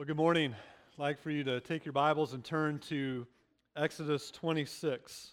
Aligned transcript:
Well, 0.00 0.06
good 0.06 0.16
morning. 0.16 0.54
I'd 0.54 0.98
like 0.98 1.20
for 1.20 1.30
you 1.30 1.44
to 1.44 1.60
take 1.60 1.84
your 1.84 1.92
Bibles 1.92 2.32
and 2.32 2.42
turn 2.42 2.78
to 2.88 3.26
Exodus 3.76 4.30
26. 4.30 5.32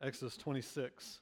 Exodus 0.00 0.38
26. 0.38 1.20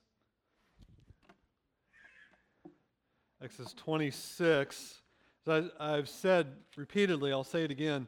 Exodus 3.43 3.73
26. 3.73 5.03
As 5.49 5.65
I, 5.81 5.97
have 5.97 6.09
said 6.09 6.53
repeatedly, 6.77 7.33
I'll 7.33 7.43
say 7.43 7.65
it 7.65 7.73
again. 7.73 8.07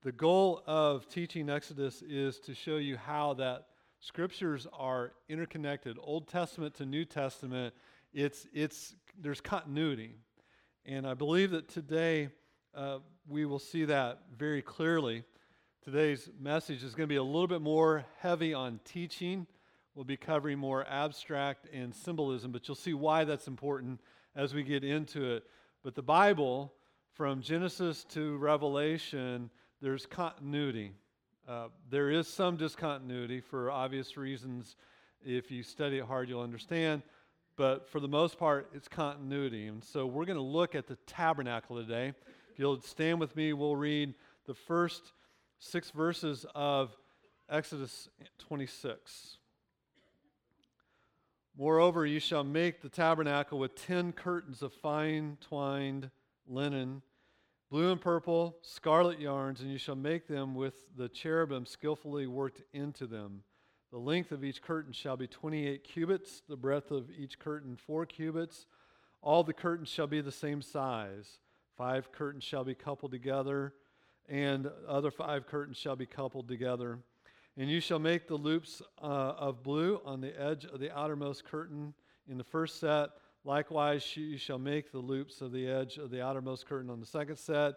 The 0.00 0.12
goal 0.12 0.62
of 0.66 1.06
teaching 1.10 1.50
Exodus 1.50 2.00
is 2.00 2.38
to 2.38 2.54
show 2.54 2.76
you 2.78 2.96
how 2.96 3.34
that 3.34 3.66
scriptures 4.00 4.66
are 4.72 5.12
interconnected, 5.28 5.98
Old 6.00 6.28
Testament 6.28 6.72
to 6.76 6.86
New 6.86 7.04
Testament. 7.04 7.74
It's, 8.14 8.46
it's, 8.54 8.94
there's 9.20 9.42
continuity. 9.42 10.14
And 10.86 11.06
I 11.06 11.12
believe 11.12 11.50
that 11.50 11.68
today, 11.68 12.30
uh, 12.74 13.00
we 13.28 13.44
will 13.44 13.58
see 13.58 13.84
that 13.84 14.20
very 14.36 14.62
clearly. 14.62 15.22
Today's 15.84 16.30
message 16.40 16.82
is 16.82 16.94
going 16.94 17.06
to 17.06 17.12
be 17.12 17.16
a 17.16 17.22
little 17.22 17.46
bit 17.46 17.60
more 17.60 18.06
heavy 18.20 18.54
on 18.54 18.80
teaching. 18.84 19.46
We'll 19.94 20.06
be 20.06 20.16
covering 20.16 20.58
more 20.58 20.86
abstract 20.88 21.66
and 21.72 21.94
symbolism, 21.94 22.52
but 22.52 22.66
you'll 22.66 22.74
see 22.74 22.94
why 22.94 23.24
that's 23.24 23.46
important 23.46 24.00
as 24.34 24.54
we 24.54 24.62
get 24.62 24.82
into 24.82 25.34
it. 25.34 25.44
But 25.84 25.94
the 25.94 26.02
Bible, 26.02 26.72
from 27.12 27.42
Genesis 27.42 28.04
to 28.10 28.38
Revelation, 28.38 29.50
there's 29.82 30.06
continuity. 30.06 30.92
Uh, 31.46 31.68
there 31.90 32.10
is 32.10 32.28
some 32.28 32.56
discontinuity 32.56 33.40
for 33.40 33.70
obvious 33.70 34.16
reasons. 34.16 34.76
If 35.22 35.50
you 35.50 35.62
study 35.62 35.98
it 35.98 36.04
hard, 36.04 36.30
you'll 36.30 36.40
understand. 36.40 37.02
But 37.56 37.90
for 37.90 38.00
the 38.00 38.08
most 38.08 38.38
part, 38.38 38.70
it's 38.72 38.88
continuity. 38.88 39.66
And 39.66 39.84
so 39.84 40.06
we're 40.06 40.24
going 40.24 40.38
to 40.38 40.42
look 40.42 40.74
at 40.74 40.86
the 40.86 40.96
tabernacle 41.06 41.76
today 41.76 42.14
you'll 42.58 42.80
stand 42.82 43.20
with 43.20 43.36
me, 43.36 43.52
we'll 43.52 43.76
read 43.76 44.14
the 44.46 44.54
first 44.54 45.12
six 45.58 45.90
verses 45.90 46.44
of 46.54 46.96
Exodus 47.48 48.08
26. 48.38 49.38
Moreover, 51.56 52.06
you 52.06 52.20
shall 52.20 52.44
make 52.44 52.80
the 52.80 52.88
tabernacle 52.88 53.58
with 53.58 53.74
ten 53.74 54.12
curtains 54.12 54.62
of 54.62 54.72
fine 54.72 55.38
twined 55.40 56.10
linen, 56.46 57.02
blue 57.70 57.90
and 57.90 58.00
purple, 58.00 58.56
scarlet 58.62 59.20
yarns, 59.20 59.60
and 59.60 59.70
you 59.70 59.78
shall 59.78 59.96
make 59.96 60.28
them 60.28 60.54
with 60.54 60.74
the 60.96 61.08
cherubim 61.08 61.66
skillfully 61.66 62.26
worked 62.26 62.62
into 62.72 63.06
them. 63.06 63.42
The 63.90 63.98
length 63.98 64.32
of 64.32 64.44
each 64.44 64.62
curtain 64.62 64.92
shall 64.92 65.16
be 65.16 65.26
28 65.26 65.82
cubits, 65.82 66.42
the 66.48 66.56
breadth 66.56 66.90
of 66.90 67.10
each 67.10 67.38
curtain, 67.38 67.76
four 67.76 68.06
cubits. 68.06 68.66
All 69.22 69.42
the 69.42 69.52
curtains 69.52 69.88
shall 69.88 70.06
be 70.06 70.20
the 70.20 70.30
same 70.30 70.62
size. 70.62 71.38
Five 71.78 72.10
curtains 72.10 72.42
shall 72.42 72.64
be 72.64 72.74
coupled 72.74 73.12
together, 73.12 73.72
and 74.28 74.68
other 74.88 75.12
five 75.12 75.46
curtains 75.46 75.76
shall 75.76 75.94
be 75.94 76.06
coupled 76.06 76.48
together. 76.48 76.98
And 77.56 77.70
you 77.70 77.80
shall 77.80 78.00
make 78.00 78.26
the 78.26 78.34
loops 78.34 78.82
uh, 79.00 79.06
of 79.06 79.62
blue 79.62 80.00
on 80.04 80.20
the 80.20 80.38
edge 80.40 80.64
of 80.64 80.80
the 80.80 80.90
outermost 80.90 81.44
curtain 81.44 81.94
in 82.28 82.36
the 82.36 82.42
first 82.42 82.80
set. 82.80 83.10
Likewise, 83.44 84.16
you 84.16 84.38
shall 84.38 84.58
make 84.58 84.90
the 84.90 84.98
loops 84.98 85.40
of 85.40 85.52
the 85.52 85.68
edge 85.68 85.98
of 85.98 86.10
the 86.10 86.20
outermost 86.20 86.66
curtain 86.66 86.90
on 86.90 86.98
the 86.98 87.06
second 87.06 87.36
set. 87.36 87.74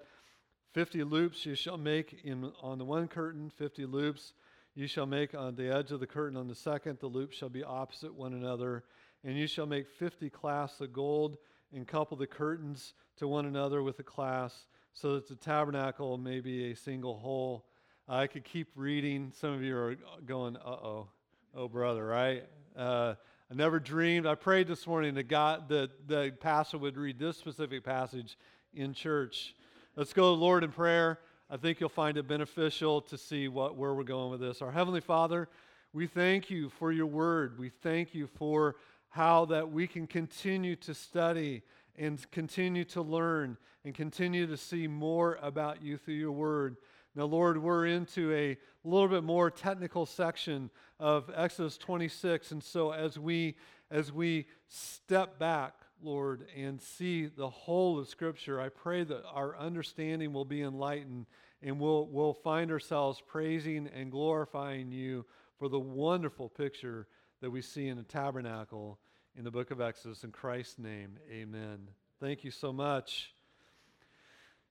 Fifty 0.73 1.03
loops 1.03 1.45
you 1.45 1.53
shall 1.53 1.77
make 1.77 2.21
in, 2.23 2.51
on 2.63 2.79
the 2.79 2.85
one 2.85 3.07
curtain, 3.07 3.51
fifty 3.55 3.85
loops 3.85 4.33
you 4.73 4.87
shall 4.87 5.05
make 5.05 5.35
on 5.35 5.55
the 5.55 5.71
edge 5.71 5.91
of 5.91 5.99
the 5.99 6.07
curtain 6.07 6.37
on 6.37 6.47
the 6.47 6.55
second. 6.55 6.97
The 6.99 7.07
loops 7.07 7.37
shall 7.37 7.49
be 7.49 7.63
opposite 7.63 8.15
one 8.15 8.33
another. 8.33 8.83
And 9.23 9.37
you 9.37 9.45
shall 9.45 9.67
make 9.67 9.87
fifty 9.87 10.31
clasps 10.31 10.81
of 10.81 10.91
gold 10.91 11.37
and 11.73 11.87
couple 11.87 12.17
the 12.17 12.27
curtains 12.27 12.93
to 13.17 13.27
one 13.27 13.45
another 13.45 13.83
with 13.83 13.99
a 13.99 14.03
clasp 14.03 14.65
so 14.93 15.15
that 15.15 15.27
the 15.27 15.35
tabernacle 15.35 16.17
may 16.17 16.39
be 16.39 16.71
a 16.71 16.75
single 16.75 17.17
whole. 17.17 17.65
I 18.07 18.27
could 18.27 18.43
keep 18.43 18.67
reading. 18.75 19.31
Some 19.35 19.53
of 19.53 19.63
you 19.63 19.75
are 19.77 19.95
going, 20.25 20.57
uh 20.57 20.69
oh, 20.69 21.07
oh, 21.55 21.67
brother, 21.67 22.05
right? 22.05 22.43
Uh, 22.75 23.15
I 23.49 23.53
never 23.53 23.79
dreamed. 23.79 24.25
I 24.25 24.35
prayed 24.35 24.67
this 24.67 24.85
morning 24.85 25.13
that 25.15 25.27
God, 25.27 25.69
that 25.69 26.07
the 26.07 26.33
pastor 26.39 26.77
would 26.77 26.97
read 26.97 27.19
this 27.19 27.37
specific 27.37 27.83
passage 27.83 28.37
in 28.73 28.93
church. 28.93 29.55
Let's 29.95 30.13
go 30.13 30.33
Lord 30.33 30.63
in 30.63 30.71
prayer. 30.71 31.19
I 31.49 31.57
think 31.57 31.79
you'll 31.79 31.89
find 31.89 32.17
it 32.17 32.27
beneficial 32.27 33.01
to 33.01 33.17
see 33.17 33.49
what, 33.49 33.75
where 33.75 33.93
we're 33.93 34.03
going 34.03 34.31
with 34.31 34.39
this. 34.39 34.61
Our 34.61 34.71
Heavenly 34.71 35.01
Father, 35.01 35.49
we 35.91 36.07
thank 36.07 36.49
you 36.49 36.69
for 36.69 36.93
your 36.93 37.07
word. 37.07 37.59
We 37.59 37.69
thank 37.69 38.15
you 38.15 38.27
for 38.27 38.77
how 39.11 39.45
that 39.45 39.71
we 39.71 39.87
can 39.87 40.07
continue 40.07 40.75
to 40.77 40.93
study 40.93 41.61
and 41.97 42.29
continue 42.31 42.83
to 42.85 43.01
learn 43.01 43.57
and 43.85 43.93
continue 43.93 44.47
to 44.47 44.57
see 44.57 44.87
more 44.87 45.37
about 45.41 45.81
you 45.83 45.97
through 45.97 46.15
your 46.15 46.31
word. 46.31 46.77
Now, 47.13 47.25
Lord, 47.25 47.61
we're 47.61 47.85
into 47.87 48.33
a 48.33 48.57
little 48.83 49.09
bit 49.09 49.23
more 49.23 49.51
technical 49.51 50.05
section 50.05 50.69
of 50.99 51.29
Exodus 51.35 51.77
26. 51.77 52.51
And 52.51 52.63
so 52.63 52.91
as 52.91 53.19
we 53.19 53.55
as 53.91 54.13
we 54.13 54.47
step 54.69 55.37
back, 55.37 55.73
Lord, 56.01 56.47
and 56.57 56.81
see 56.81 57.25
the 57.25 57.49
whole 57.49 57.99
of 57.99 58.07
Scripture, 58.07 58.61
I 58.61 58.69
pray 58.69 59.03
that 59.03 59.25
our 59.33 59.57
understanding 59.57 60.31
will 60.31 60.45
be 60.45 60.61
enlightened 60.61 61.25
and 61.61 61.77
we'll, 61.77 62.07
we'll 62.07 62.33
find 62.33 62.71
ourselves 62.71 63.21
praising 63.27 63.89
and 63.93 64.09
glorifying 64.09 64.91
you 64.91 65.25
for 65.59 65.67
the 65.67 65.79
wonderful 65.79 66.47
picture 66.47 67.05
that 67.41 67.49
we 67.49 67.61
see 67.61 67.87
in 67.87 67.97
the 67.97 68.03
tabernacle 68.03 68.99
in 69.35 69.43
the 69.43 69.51
book 69.51 69.71
of 69.71 69.81
Exodus. 69.81 70.23
In 70.23 70.31
Christ's 70.31 70.77
name, 70.77 71.17
amen. 71.31 71.87
Thank 72.19 72.43
you 72.43 72.51
so 72.51 72.71
much. 72.71 73.33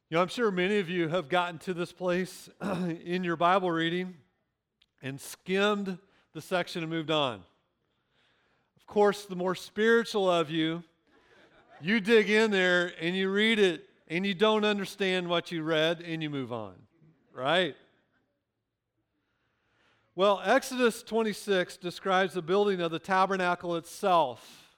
You 0.08 0.16
know, 0.16 0.22
I'm 0.22 0.28
sure 0.28 0.50
many 0.50 0.78
of 0.78 0.88
you 0.88 1.08
have 1.08 1.28
gotten 1.28 1.58
to 1.60 1.75
this 1.75 1.92
place 1.92 2.48
in 3.04 3.25
your 3.25 3.36
Bible 3.36 3.70
reading 3.70 4.14
and 5.03 5.20
skimmed 5.20 5.98
the 6.32 6.41
section 6.41 6.82
and 6.82 6.91
moved 6.91 7.10
on. 7.10 7.42
Of 8.76 8.87
course, 8.87 9.25
the 9.25 9.37
more 9.37 9.54
spiritual 9.54 10.31
of 10.31 10.50
you, 10.50 10.82
you 11.81 12.00
dig 12.00 12.31
in 12.31 12.50
there 12.50 12.92
and 13.00 13.16
you 13.16 13.31
read 13.31 13.58
it 13.58 13.88
and 14.08 14.26
you 14.26 14.34
don't 14.34 14.64
understand 14.64 15.28
what 15.28 15.50
you 15.50 15.62
read 15.62 16.00
and 16.00 16.22
you 16.22 16.31
move 16.31 16.52
on, 16.52 16.75
right? 17.32 17.75
Well, 20.16 20.43
Exodus 20.44 21.04
26 21.04 21.76
describes 21.76 22.34
the 22.34 22.43
building 22.43 22.81
of 22.81 22.91
the 22.91 22.98
tabernacle 22.98 23.76
itself. 23.76 24.75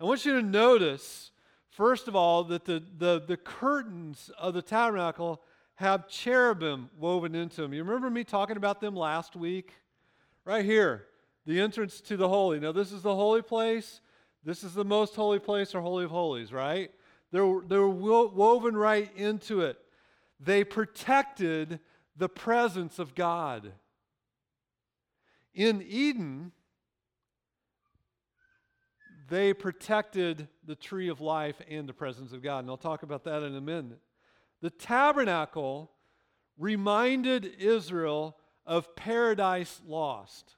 I 0.00 0.04
want 0.04 0.24
you 0.24 0.32
to 0.32 0.42
notice, 0.42 1.30
first 1.70 2.08
of 2.08 2.16
all, 2.16 2.42
that 2.44 2.64
the, 2.64 2.82
the, 2.98 3.22
the 3.24 3.36
curtains 3.36 4.30
of 4.36 4.52
the 4.52 4.62
tabernacle 4.62 5.42
have 5.76 6.08
cherubim 6.08 6.90
woven 6.98 7.36
into 7.36 7.62
them. 7.62 7.72
You 7.72 7.84
remember 7.84 8.10
me 8.10 8.24
talking 8.24 8.56
about 8.56 8.80
them 8.80 8.96
last 8.96 9.36
week? 9.36 9.72
Right 10.44 10.64
here, 10.64 11.04
the 11.46 11.60
entrance 11.60 12.00
to 12.02 12.16
the 12.16 12.28
holy. 12.28 12.58
Now, 12.58 12.72
this 12.72 12.90
is 12.90 13.02
the 13.02 13.14
holy 13.14 13.42
place. 13.42 14.00
This 14.44 14.64
is 14.64 14.74
the 14.74 14.84
most 14.84 15.14
holy 15.14 15.38
place 15.38 15.72
or 15.72 15.80
holy 15.80 16.04
of 16.04 16.10
holies, 16.10 16.52
right? 16.52 16.90
They're, 17.30 17.60
they're 17.66 17.86
woven 17.86 18.76
right 18.76 19.10
into 19.16 19.60
it. 19.60 19.78
They 20.40 20.64
protected 20.64 21.78
the 22.16 22.28
presence 22.28 22.98
of 22.98 23.14
God. 23.14 23.72
In 25.56 25.82
Eden, 25.88 26.52
they 29.30 29.54
protected 29.54 30.48
the 30.66 30.74
tree 30.74 31.08
of 31.08 31.22
life 31.22 31.56
and 31.68 31.88
the 31.88 31.94
presence 31.94 32.32
of 32.32 32.42
God. 32.42 32.58
And 32.60 32.70
I'll 32.70 32.76
talk 32.76 33.02
about 33.02 33.24
that 33.24 33.42
in 33.42 33.56
a 33.56 33.60
minute. 33.60 33.98
The 34.60 34.68
tabernacle 34.68 35.90
reminded 36.58 37.46
Israel 37.58 38.36
of 38.66 38.94
paradise 38.96 39.80
lost. 39.86 40.56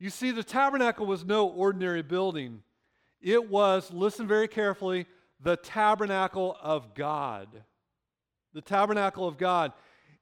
You 0.00 0.10
see, 0.10 0.32
the 0.32 0.42
tabernacle 0.42 1.06
was 1.06 1.24
no 1.24 1.46
ordinary 1.46 2.02
building. 2.02 2.62
It 3.20 3.48
was, 3.48 3.92
listen 3.92 4.26
very 4.26 4.48
carefully, 4.48 5.06
the 5.40 5.56
tabernacle 5.56 6.56
of 6.60 6.94
God. 6.94 7.62
The 8.52 8.60
tabernacle 8.60 9.28
of 9.28 9.38
God. 9.38 9.72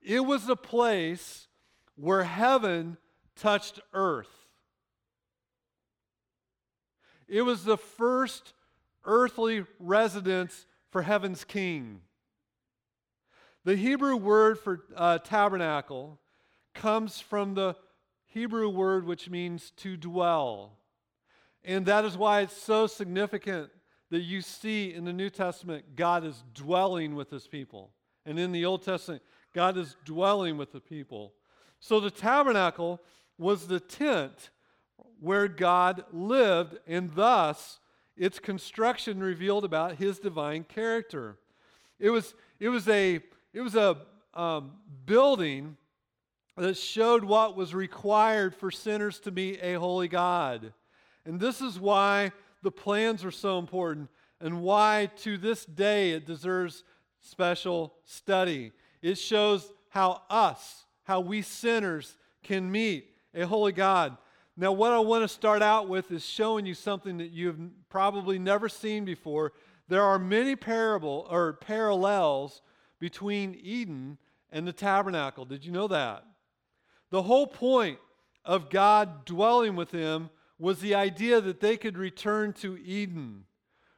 It 0.03 0.21
was 0.21 0.47
a 0.51 0.57
place 0.57 1.49
where 1.97 2.25
heaven 2.25 2.97
touched 3.37 3.81
earth. 3.93 4.29
It 7.29 7.43
was 7.43 7.65
the 7.65 7.79
first 7.79 8.53
earthly 9.05 9.65
residence 9.79 10.67
for 10.91 11.03
heaven's 11.03 11.45
king. 11.45 12.01
The 13.65 13.77
Hebrew 13.77 14.17
word 14.17 14.59
for 14.59 14.85
uh, 14.97 15.19
tabernacle 15.19 16.21
comes 16.75 17.21
from 17.21 17.55
the 17.55 17.77
Hebrew 18.27 18.69
word 18.69 19.07
which 19.07 19.31
means 19.31 19.71
to 19.79 19.97
dwell. 19.97 20.79
And 21.65 21.87
that 21.87 22.05
is 22.05 22.17
why 22.17 22.41
it's 22.41 22.57
so 22.57 22.87
significant 22.87 23.71
that 24.11 24.21
you 24.21 24.43
see 24.43 24.93
in 24.93 25.05
the 25.05 25.13
New 25.13 25.31
Testament 25.31 25.97
God 25.97 26.25
is 26.25 26.43
dwelling 26.55 27.15
with 27.15 27.31
his 27.31 27.47
people. 27.47 27.93
And 28.27 28.39
in 28.39 28.53
the 28.53 28.65
Old 28.65 28.83
Testament, 28.83 29.23
God 29.55 29.77
is 29.77 29.97
dwelling 30.05 30.57
with 30.57 30.73
the 30.73 30.81
people. 30.81 31.33
So 31.83 31.99
the 31.99 32.13
tabernacle 32.13 33.01
was 33.39 33.67
the 33.67 33.81
tent 33.81 34.51
where 35.19 35.49
God 35.49 36.05
lived, 36.13 36.79
and 36.87 37.13
thus 37.13 37.81
its 38.17 38.39
construction 38.39 39.19
revealed 39.19 39.65
about 39.65 39.97
his 39.97 40.21
divine 40.21 40.63
character. 40.63 41.39
It 41.99 42.11
was, 42.11 42.35
it 42.61 42.69
was 42.69 42.89
a, 42.89 43.19
it 43.53 43.61
was 43.61 43.75
a 43.75 43.99
um, 44.33 44.75
building 45.07 45.77
that 46.57 46.77
showed 46.77 47.25
what 47.25 47.57
was 47.57 47.75
required 47.75 48.55
for 48.55 48.71
sinners 48.71 49.19
to 49.19 49.33
meet 49.33 49.59
a 49.61 49.75
holy 49.75 50.07
God. 50.07 50.73
And 51.27 51.41
this 51.41 51.61
is 51.61 51.81
why 51.81 52.31
the 52.63 52.71
plans 52.71 53.25
are 53.25 53.33
so 53.33 53.59
important 53.59 54.09
and 54.41 54.63
why 54.63 55.11
to 55.23 55.37
this 55.37 55.65
day 55.65 56.13
it 56.13 56.27
deserves 56.27 56.85
special 57.21 57.95
study. 58.05 58.71
It 59.03 59.17
shows 59.17 59.73
how 59.89 60.23
us, 60.31 60.85
how 61.05 61.21
we 61.21 61.43
sinners 61.43 62.17
can 62.43 62.71
meet 62.71 63.09
a 63.35 63.47
holy 63.47 63.73
God. 63.73 64.17
Now, 64.57 64.73
what 64.73 64.93
I 64.93 64.99
want 64.99 65.23
to 65.23 65.29
start 65.29 65.63
out 65.63 65.89
with 65.89 66.11
is 66.13 66.25
showing 66.25 66.67
you 66.67 66.75
something 66.75 67.19
that 67.19 67.31
you've 67.31 67.59
probably 67.89 68.39
never 68.39 68.69
seen 68.69 69.05
before. 69.05 69.53
There 69.89 70.03
are 70.03 70.19
many 70.19 70.57
parable 70.57 71.27
or 71.31 71.55
parallels 71.55 72.61
between 72.99 73.59
Eden 73.63 74.19
and 74.51 74.67
the 74.67 74.73
tabernacle. 74.73 75.45
Did 75.45 75.65
you 75.65 75.73
know 75.73 75.89
that? 75.89 76.25
The 77.11 77.23
whole 77.23 77.47
point 77.47 77.99
of 78.45 78.71
God 78.71 79.25
dwelling 79.25 79.75
with 79.75 79.91
them 79.91 80.31
was 80.59 80.81
the 80.81 80.95
idea 80.95 81.41
that 81.41 81.61
they 81.61 81.77
could 81.77 81.99
return 81.99 82.53
to 82.55 82.79
Eden, 82.85 83.45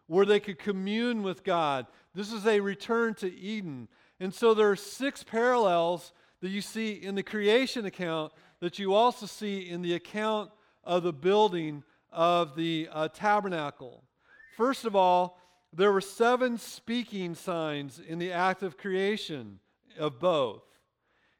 where 0.06 0.24
they 0.24 0.40
could 0.40 0.58
commune 0.58 1.22
with 1.22 1.44
God. 1.44 1.86
This 2.14 2.32
is 2.32 2.46
a 2.46 2.60
return 2.60 3.14
to 3.16 3.32
Eden. 3.32 3.88
And 4.20 4.32
so 4.32 4.54
there 4.54 4.70
are 4.70 4.76
six 4.76 5.22
parallels 5.22 6.12
that 6.40 6.50
you 6.50 6.60
see 6.60 6.92
in 6.92 7.14
the 7.14 7.22
creation 7.22 7.84
account 7.86 8.32
that 8.60 8.78
you 8.78 8.94
also 8.94 9.26
see 9.26 9.68
in 9.68 9.82
the 9.82 9.94
account 9.94 10.50
of 10.84 11.02
the 11.02 11.12
building 11.12 11.82
of 12.12 12.56
the 12.56 12.88
uh, 12.92 13.08
tabernacle. 13.08 14.04
First 14.56 14.84
of 14.84 14.94
all, 14.94 15.38
there 15.72 15.92
were 15.92 16.00
seven 16.00 16.58
speaking 16.58 17.34
signs 17.34 17.98
in 17.98 18.18
the 18.18 18.32
act 18.32 18.62
of 18.62 18.76
creation 18.76 19.58
of 19.98 20.20
both. 20.20 20.62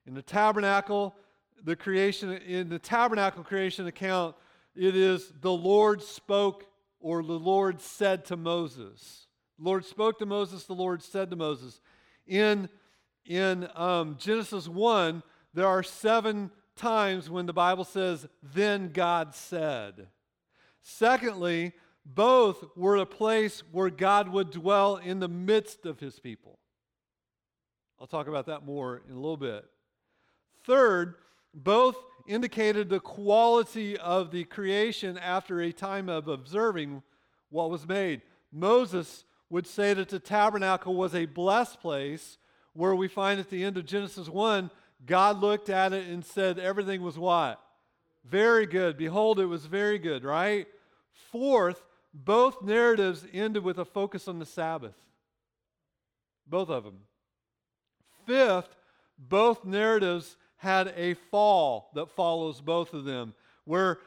In 0.06 0.14
the 0.14 0.22
tabernacle, 0.22 1.14
the 1.62 1.76
creation 1.76 2.32
in 2.32 2.68
the 2.68 2.78
tabernacle 2.78 3.44
creation 3.44 3.86
account, 3.86 4.34
it 4.74 4.96
is 4.96 5.32
the 5.40 5.52
Lord 5.52 6.02
spoke 6.02 6.66
or 7.00 7.22
the 7.22 7.38
Lord 7.38 7.80
said 7.80 8.24
to 8.26 8.36
Moses. 8.36 9.26
The 9.58 9.64
Lord 9.64 9.84
spoke 9.84 10.18
to 10.18 10.26
Moses, 10.26 10.64
the 10.64 10.74
Lord 10.74 11.02
said 11.02 11.30
to 11.30 11.36
Moses. 11.36 11.80
In, 12.26 12.68
in 13.24 13.68
um, 13.74 14.16
Genesis 14.18 14.68
1, 14.68 15.22
there 15.52 15.66
are 15.66 15.82
seven 15.82 16.50
times 16.76 17.30
when 17.30 17.46
the 17.46 17.52
Bible 17.52 17.84
says, 17.84 18.26
then 18.42 18.90
God 18.92 19.34
said. 19.34 20.08
Secondly, 20.80 21.72
both 22.04 22.64
were 22.76 22.96
a 22.96 23.06
place 23.06 23.62
where 23.72 23.90
God 23.90 24.28
would 24.28 24.50
dwell 24.50 24.96
in 24.96 25.20
the 25.20 25.28
midst 25.28 25.86
of 25.86 26.00
his 26.00 26.18
people. 26.18 26.58
I'll 27.98 28.06
talk 28.06 28.26
about 28.26 28.46
that 28.46 28.66
more 28.66 29.02
in 29.08 29.14
a 29.14 29.20
little 29.20 29.36
bit. 29.36 29.64
Third, 30.64 31.14
both 31.54 31.96
indicated 32.26 32.88
the 32.88 33.00
quality 33.00 33.96
of 33.96 34.30
the 34.30 34.44
creation 34.44 35.16
after 35.16 35.60
a 35.60 35.72
time 35.72 36.08
of 36.08 36.28
observing 36.28 37.02
what 37.50 37.70
was 37.70 37.86
made. 37.86 38.22
Moses 38.52 39.24
would 39.48 39.66
say 39.66 39.94
that 39.94 40.08
the 40.08 40.18
tabernacle 40.18 40.94
was 40.94 41.14
a 41.14 41.26
blessed 41.26 41.80
place, 41.80 42.38
where 42.74 42.94
we 42.94 43.08
find 43.08 43.40
at 43.40 43.50
the 43.50 43.64
end 43.64 43.76
of 43.76 43.86
Genesis 43.86 44.28
1, 44.28 44.70
God 45.06 45.40
looked 45.40 45.70
at 45.70 45.92
it 45.92 46.06
and 46.06 46.24
said 46.24 46.58
everything 46.58 47.02
was 47.02 47.18
what? 47.18 47.60
Very 48.24 48.66
good. 48.66 48.96
Behold, 48.96 49.38
it 49.38 49.46
was 49.46 49.66
very 49.66 49.98
good, 49.98 50.24
right? 50.24 50.66
Fourth, 51.30 51.84
both 52.12 52.62
narratives 52.62 53.26
ended 53.32 53.64
with 53.64 53.78
a 53.78 53.84
focus 53.84 54.28
on 54.28 54.38
the 54.38 54.46
Sabbath. 54.46 54.94
Both 56.46 56.68
of 56.68 56.84
them. 56.84 57.00
Fifth, 58.26 58.74
both 59.18 59.64
narratives 59.64 60.36
had 60.56 60.92
a 60.96 61.14
fall 61.14 61.90
that 61.94 62.10
follows 62.10 62.60
both 62.60 62.94
of 62.94 63.04
them, 63.04 63.34
where 63.64 63.98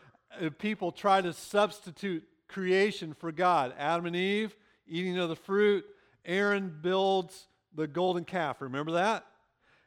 uh, 0.41 0.49
people 0.57 0.91
try 0.91 1.21
to 1.21 1.33
substitute 1.33 2.23
creation 2.47 3.13
for 3.13 3.31
God. 3.31 3.73
Adam 3.77 4.07
and 4.07 4.15
Eve 4.15 4.55
eating 4.87 5.17
of 5.17 5.29
the 5.29 5.35
fruit. 5.35 5.85
Aaron 6.25 6.75
builds 6.81 7.47
the 7.77 7.87
golden 7.87 8.25
calf. 8.25 8.61
Remember 8.61 8.91
that? 8.93 9.25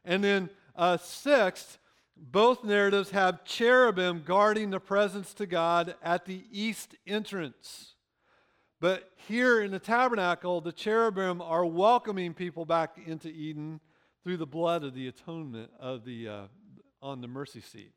And 0.04 0.24
then, 0.24 0.48
uh, 0.76 0.96
sixth, 0.96 1.78
both 2.16 2.64
narratives 2.64 3.10
have 3.10 3.44
cherubim 3.44 4.22
guarding 4.24 4.70
the 4.70 4.80
presence 4.80 5.34
to 5.34 5.46
God 5.46 5.94
at 6.02 6.24
the 6.24 6.44
east 6.50 6.94
entrance. 7.06 7.94
But 8.80 9.10
here 9.28 9.60
in 9.60 9.72
the 9.72 9.78
tabernacle, 9.78 10.62
the 10.62 10.72
cherubim 10.72 11.42
are 11.42 11.66
welcoming 11.66 12.32
people 12.32 12.64
back 12.64 12.96
into 13.04 13.28
Eden 13.28 13.80
through 14.24 14.38
the 14.38 14.46
blood 14.46 14.84
of 14.84 14.94
the 14.94 15.08
atonement 15.08 15.70
of 15.78 16.04
the 16.04 16.28
uh, 16.28 16.42
on 17.02 17.20
the 17.20 17.28
mercy 17.28 17.60
seat. 17.60 17.94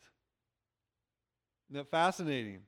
Isn't 1.69 1.78
that 1.78 1.92
fascinating? 1.92 2.60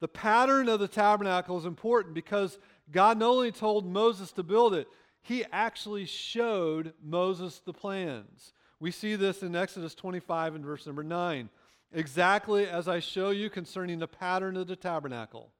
The 0.00 0.08
pattern 0.08 0.68
of 0.68 0.80
the 0.80 0.88
tabernacle 0.88 1.56
is 1.58 1.64
important 1.64 2.14
because 2.14 2.58
God 2.90 3.18
not 3.18 3.30
only 3.30 3.52
told 3.52 3.86
Moses 3.86 4.32
to 4.32 4.42
build 4.42 4.74
it, 4.74 4.86
he 5.24 5.42
actually 5.50 6.04
showed 6.04 6.92
Moses 7.02 7.60
the 7.64 7.72
plans. 7.72 8.52
We 8.78 8.90
see 8.90 9.16
this 9.16 9.42
in 9.42 9.56
Exodus 9.56 9.94
25 9.94 10.54
and 10.54 10.64
verse 10.64 10.84
number 10.86 11.02
9. 11.02 11.48
Exactly 11.92 12.68
as 12.68 12.88
I 12.88 13.00
show 13.00 13.30
you 13.30 13.48
concerning 13.48 13.98
the 13.98 14.06
pattern 14.06 14.56
of 14.58 14.66
the 14.66 14.76
tabernacle 14.76 15.50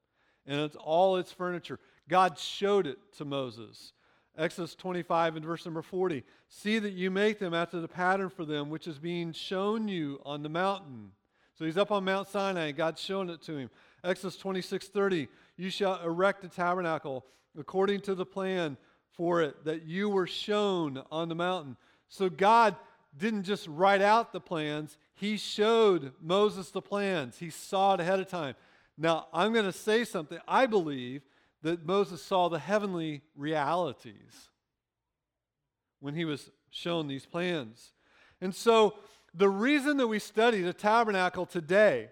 and 0.46 0.60
it's 0.60 0.76
all 0.76 1.16
its 1.16 1.32
furniture. 1.32 1.80
God 2.08 2.38
showed 2.38 2.86
it 2.86 2.98
to 3.16 3.24
Moses. 3.24 3.94
Exodus 4.36 4.74
25 4.74 5.36
and 5.36 5.46
verse 5.46 5.64
number 5.64 5.80
40. 5.80 6.24
See 6.48 6.78
that 6.78 6.92
you 6.92 7.10
make 7.10 7.38
them 7.38 7.54
after 7.54 7.80
the 7.80 7.88
pattern 7.88 8.28
for 8.28 8.44
them 8.44 8.68
which 8.68 8.86
is 8.86 8.98
being 8.98 9.32
shown 9.32 9.88
you 9.88 10.20
on 10.26 10.42
the 10.42 10.50
mountain. 10.50 11.12
So 11.54 11.64
he's 11.64 11.78
up 11.78 11.90
on 11.90 12.04
Mount 12.04 12.28
Sinai, 12.28 12.72
God's 12.72 13.00
showing 13.00 13.30
it 13.30 13.40
to 13.42 13.56
him. 13.56 13.70
Exodus 14.02 14.36
26 14.36 14.88
30, 14.88 15.28
you 15.56 15.70
shall 15.70 16.02
erect 16.02 16.44
a 16.44 16.48
tabernacle 16.48 17.24
according 17.58 18.00
to 18.00 18.14
the 18.14 18.26
plan 18.26 18.76
for 19.16 19.42
it 19.42 19.64
that 19.64 19.84
you 19.84 20.08
were 20.08 20.26
shown 20.26 21.02
on 21.10 21.28
the 21.28 21.34
mountain. 21.34 21.76
So 22.08 22.28
God 22.28 22.76
didn't 23.16 23.44
just 23.44 23.66
write 23.68 24.02
out 24.02 24.32
the 24.32 24.40
plans, 24.40 24.96
He 25.14 25.36
showed 25.36 26.12
Moses 26.20 26.70
the 26.70 26.82
plans. 26.82 27.38
He 27.38 27.50
saw 27.50 27.94
it 27.94 28.00
ahead 28.00 28.20
of 28.20 28.28
time. 28.28 28.54
Now, 28.96 29.26
I'm 29.32 29.52
going 29.52 29.64
to 29.64 29.72
say 29.72 30.04
something. 30.04 30.38
I 30.46 30.66
believe 30.66 31.22
that 31.62 31.86
Moses 31.86 32.22
saw 32.22 32.48
the 32.48 32.58
heavenly 32.58 33.22
realities 33.36 34.50
when 36.00 36.14
he 36.14 36.24
was 36.24 36.50
shown 36.70 37.08
these 37.08 37.26
plans. 37.26 37.92
And 38.40 38.54
so, 38.54 38.94
the 39.32 39.48
reason 39.48 39.96
that 39.96 40.06
we 40.06 40.20
study 40.20 40.62
the 40.62 40.72
tabernacle 40.72 41.46
today 41.46 42.10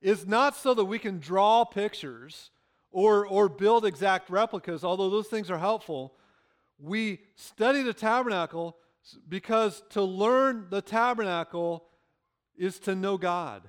is 0.00 0.26
not 0.26 0.54
so 0.54 0.74
that 0.74 0.84
we 0.84 0.98
can 0.98 1.18
draw 1.18 1.64
pictures 1.64 2.50
or, 2.92 3.26
or 3.26 3.48
build 3.48 3.84
exact 3.84 4.30
replicas, 4.30 4.84
although 4.84 5.10
those 5.10 5.26
things 5.26 5.50
are 5.50 5.58
helpful. 5.58 6.14
We 6.78 7.20
study 7.36 7.82
the 7.82 7.94
tabernacle 7.94 8.76
because 9.28 9.82
to 9.90 10.02
learn 10.02 10.66
the 10.70 10.82
tabernacle 10.82 11.84
is 12.56 12.78
to 12.80 12.94
know 12.94 13.16
God. 13.16 13.62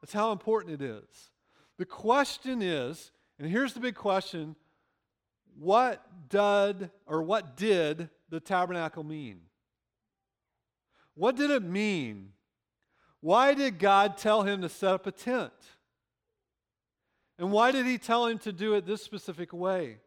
That's 0.00 0.12
how 0.12 0.32
important 0.32 0.80
it 0.80 0.84
is. 0.84 1.30
The 1.78 1.86
question 1.86 2.62
is, 2.62 3.10
and 3.38 3.50
here's 3.50 3.74
the 3.74 3.80
big 3.80 3.94
question 3.94 4.56
what 5.58 6.02
did 6.28 6.90
or 7.06 7.22
what 7.22 7.56
did 7.56 8.08
the 8.30 8.40
tabernacle 8.40 9.04
mean? 9.04 9.40
What 11.14 11.36
did 11.36 11.50
it 11.50 11.62
mean 11.62 12.32
why 13.20 13.54
did 13.54 13.78
God 13.78 14.16
tell 14.16 14.42
him 14.42 14.62
to 14.62 14.68
set 14.68 14.92
up 14.94 15.06
a 15.06 15.12
tent? 15.12 15.52
And 17.38 17.52
why 17.52 17.70
did 17.70 17.86
he 17.86 17.98
tell 17.98 18.26
him 18.26 18.38
to 18.40 18.52
do 18.52 18.74
it 18.74 18.86
this 18.86 19.02
specific 19.02 19.52
way? 19.52 19.98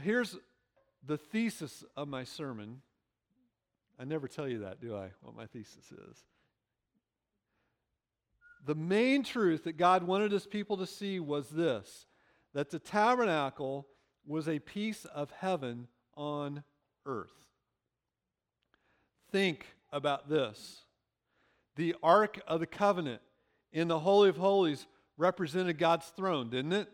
Here's 0.00 0.36
the 1.06 1.18
thesis 1.18 1.84
of 1.96 2.08
my 2.08 2.24
sermon. 2.24 2.80
I 3.98 4.04
never 4.04 4.28
tell 4.28 4.48
you 4.48 4.60
that, 4.60 4.80
do 4.80 4.96
I? 4.96 5.10
What 5.22 5.36
my 5.36 5.46
thesis 5.46 5.92
is. 5.92 6.24
The 8.64 8.74
main 8.74 9.24
truth 9.24 9.64
that 9.64 9.76
God 9.76 10.04
wanted 10.04 10.30
his 10.30 10.46
people 10.46 10.76
to 10.78 10.86
see 10.86 11.18
was 11.20 11.48
this 11.50 12.06
that 12.54 12.70
the 12.70 12.78
tabernacle 12.78 13.86
was 14.26 14.46
a 14.46 14.58
piece 14.58 15.04
of 15.06 15.30
heaven 15.30 15.88
on 16.16 16.62
earth 17.06 17.42
think 19.32 19.66
about 19.90 20.28
this. 20.28 20.82
The 21.76 21.96
Ark 22.02 22.40
of 22.46 22.60
the 22.60 22.66
Covenant 22.66 23.22
in 23.72 23.88
the 23.88 23.98
Holy 23.98 24.28
of 24.28 24.36
Holies 24.36 24.86
represented 25.16 25.78
God's 25.78 26.06
throne, 26.08 26.50
didn't 26.50 26.74
it? 26.74 26.88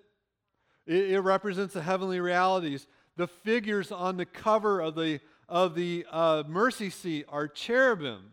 It, 0.88 1.12
it 1.12 1.20
represents 1.20 1.74
the 1.74 1.82
heavenly 1.82 2.18
realities. 2.18 2.88
The 3.16 3.28
figures 3.28 3.92
on 3.92 4.16
the 4.16 4.26
cover 4.26 4.80
of 4.80 4.96
the, 4.96 5.20
of 5.48 5.76
the 5.76 6.06
uh, 6.10 6.42
mercy 6.48 6.90
seat 6.90 7.26
are 7.28 7.46
cherubim. 7.46 8.32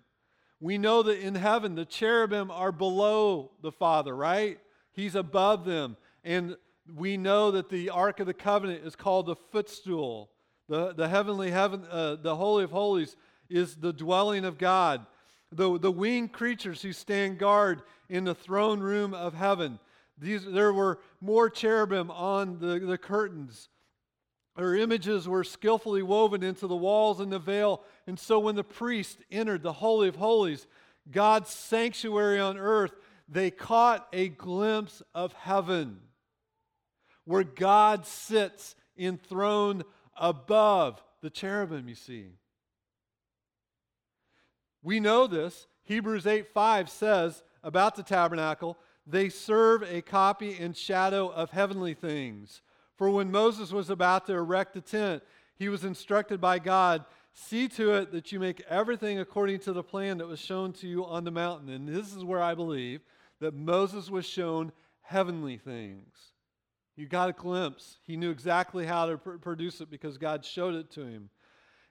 We 0.59 0.77
know 0.77 1.03
that 1.03 1.19
in 1.19 1.35
heaven, 1.35 1.75
the 1.75 1.85
cherubim 1.85 2.49
are 2.49 2.71
below 2.71 3.51
the 3.61 3.73
Father, 3.73 4.15
right? 4.15 4.57
He's 4.93 5.13
above 5.13 5.65
them. 5.65 5.97
And 6.23 6.55
we 6.95 7.17
know 7.17 7.51
that 7.51 7.69
the 7.69 7.89
Ark 7.89 8.19
of 8.19 8.27
the 8.27 8.33
Covenant 8.33 8.85
is 8.85 8.95
called 8.95 9.25
the 9.25 9.35
footstool. 9.35 10.31
The, 10.69 10.93
the 10.93 11.09
heavenly 11.09 11.51
heaven, 11.51 11.85
uh, 11.91 12.15
the 12.15 12.35
Holy 12.35 12.63
of 12.63 12.71
Holies 12.71 13.15
is 13.49 13.75
the 13.75 13.93
dwelling 13.93 14.45
of 14.45 14.57
God. 14.57 15.05
The, 15.51 15.77
the 15.77 15.91
winged 15.91 16.31
creatures 16.31 16.81
who 16.81 16.93
stand 16.93 17.37
guard 17.37 17.81
in 18.09 18.23
the 18.23 18.33
throne 18.33 18.79
room 18.79 19.13
of 19.13 19.33
heaven. 19.33 19.79
These, 20.17 20.45
there 20.45 20.71
were 20.71 20.99
more 21.19 21.49
cherubim 21.49 22.09
on 22.09 22.59
the, 22.59 22.79
the 22.79 22.97
curtains. 22.97 23.69
Their 24.55 24.75
images 24.75 25.27
were 25.27 25.43
skillfully 25.43 26.01
woven 26.01 26.41
into 26.41 26.67
the 26.67 26.75
walls 26.75 27.19
and 27.19 27.31
the 27.31 27.39
veil. 27.39 27.83
And 28.07 28.17
so 28.17 28.39
when 28.39 28.55
the 28.55 28.63
priest 28.63 29.17
entered 29.29 29.63
the 29.63 29.73
Holy 29.73 30.07
of 30.07 30.15
Holies, 30.15 30.67
God's 31.11 31.49
sanctuary 31.49 32.39
on 32.39 32.57
earth, 32.57 32.93
they 33.27 33.51
caught 33.51 34.07
a 34.13 34.29
glimpse 34.29 35.03
of 35.13 35.33
heaven 35.33 35.99
where 37.25 37.43
God 37.43 38.05
sits 38.05 38.75
enthroned 38.97 39.83
above 40.15 41.03
the 41.21 41.29
cherubim, 41.29 41.89
you 41.89 41.95
see. 41.95 42.27
We 44.81 44.99
know 44.99 45.27
this. 45.27 45.67
Hebrews 45.83 46.25
8 46.27 46.47
5 46.53 46.89
says 46.89 47.43
about 47.63 47.95
the 47.95 48.03
tabernacle, 48.03 48.77
they 49.07 49.29
serve 49.29 49.83
a 49.83 50.01
copy 50.01 50.57
and 50.57 50.75
shadow 50.75 51.27
of 51.29 51.51
heavenly 51.51 51.93
things. 51.93 52.61
For 52.97 53.09
when 53.09 53.31
Moses 53.31 53.71
was 53.71 53.89
about 53.89 54.25
to 54.27 54.33
erect 54.33 54.73
the 54.73 54.81
tent, 54.81 55.23
he 55.55 55.69
was 55.69 55.83
instructed 55.83 56.39
by 56.41 56.59
God 56.59 57.05
See 57.37 57.67
to 57.67 57.95
it 57.95 58.13
that 58.13 58.31
you 58.31 58.39
make 58.39 58.63
everything 58.69 59.19
according 59.19 59.59
to 59.59 59.73
the 59.73 59.83
plan 59.83 60.19
that 60.19 60.27
was 60.27 60.39
shown 60.39 60.71
to 60.73 60.87
you 60.87 61.05
on 61.05 61.25
the 61.25 61.31
mountain. 61.31 61.67
And 61.67 61.85
this 61.85 62.15
is 62.15 62.23
where 62.23 62.41
I 62.41 62.55
believe 62.55 63.01
that 63.41 63.53
Moses 63.53 64.09
was 64.09 64.25
shown 64.25 64.71
heavenly 65.01 65.57
things. 65.57 66.31
He 66.95 67.03
got 67.03 67.27
a 67.27 67.33
glimpse. 67.33 67.97
He 68.07 68.15
knew 68.15 68.31
exactly 68.31 68.85
how 68.85 69.07
to 69.07 69.17
pr- 69.17 69.31
produce 69.31 69.81
it 69.81 69.91
because 69.91 70.17
God 70.17 70.45
showed 70.45 70.75
it 70.75 70.89
to 70.91 71.01
him. 71.01 71.29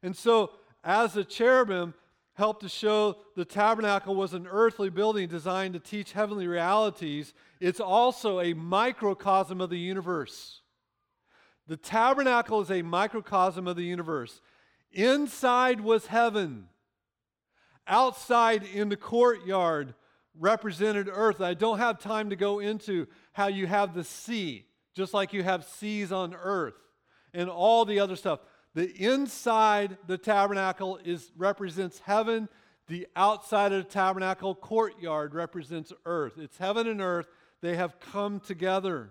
And 0.03 0.17
so, 0.17 0.53
as 0.83 1.13
the 1.13 1.25
cherubim 1.25 1.93
helped 2.35 2.63
to 2.63 2.69
show 2.69 3.17
the 3.37 3.45
tabernacle 3.45 4.15
was 4.15 4.35
an 4.35 4.47
earthly 4.47 4.91
building 4.91 5.29
designed 5.29 5.75
to 5.75 5.81
teach 5.81 6.13
heavenly 6.13 6.47
realities, 6.47 7.33
it's 7.61 7.81
also 7.81 8.41
a 8.41 8.53
microcosm 8.55 9.61
of 9.61 9.71
the 9.71 9.79
universe. 9.79 10.61
The 11.67 11.77
tabernacle 11.77 12.61
is 12.61 12.71
a 12.71 12.83
microcosm 12.83 13.67
of 13.67 13.77
the 13.77 13.85
universe. 13.85 14.41
Inside 14.93 15.81
was 15.81 16.07
heaven. 16.07 16.69
Outside 17.87 18.65
in 18.65 18.89
the 18.89 18.97
courtyard 18.97 19.95
represented 20.39 21.09
earth. 21.11 21.41
I 21.41 21.55
don't 21.55 21.79
have 21.79 22.01
time 22.01 22.31
to 22.31 22.37
go 22.37 22.59
into 22.59 23.07
how 23.33 23.47
you 23.47 23.67
have 23.67 23.95
the 23.95 24.05
sea, 24.05 24.67
just 24.95 25.15
like 25.15 25.33
you 25.33 25.43
have 25.43 25.65
seas 25.65 26.11
on 26.13 26.35
earth 26.35 26.75
and 27.33 27.49
all 27.49 27.85
the 27.85 28.01
other 28.01 28.17
stuff. 28.17 28.41
The 28.75 28.91
inside 28.91 29.99
the 30.07 30.19
tabernacle 30.19 30.99
is 31.05 31.31
represents 31.37 32.01
heaven. 32.01 32.49
The 32.89 33.07
outside 33.17 33.73
of 33.73 33.85
the 33.85 33.91
tabernacle 33.91 34.55
courtyard 34.55 35.35
represents 35.35 35.93
earth. 36.05 36.35
It's 36.39 36.59
heaven 36.59 36.87
and 36.87 37.01
earth. 37.01 37.29
They 37.61 37.77
have 37.77 38.01
come 38.01 38.41
together. 38.41 39.11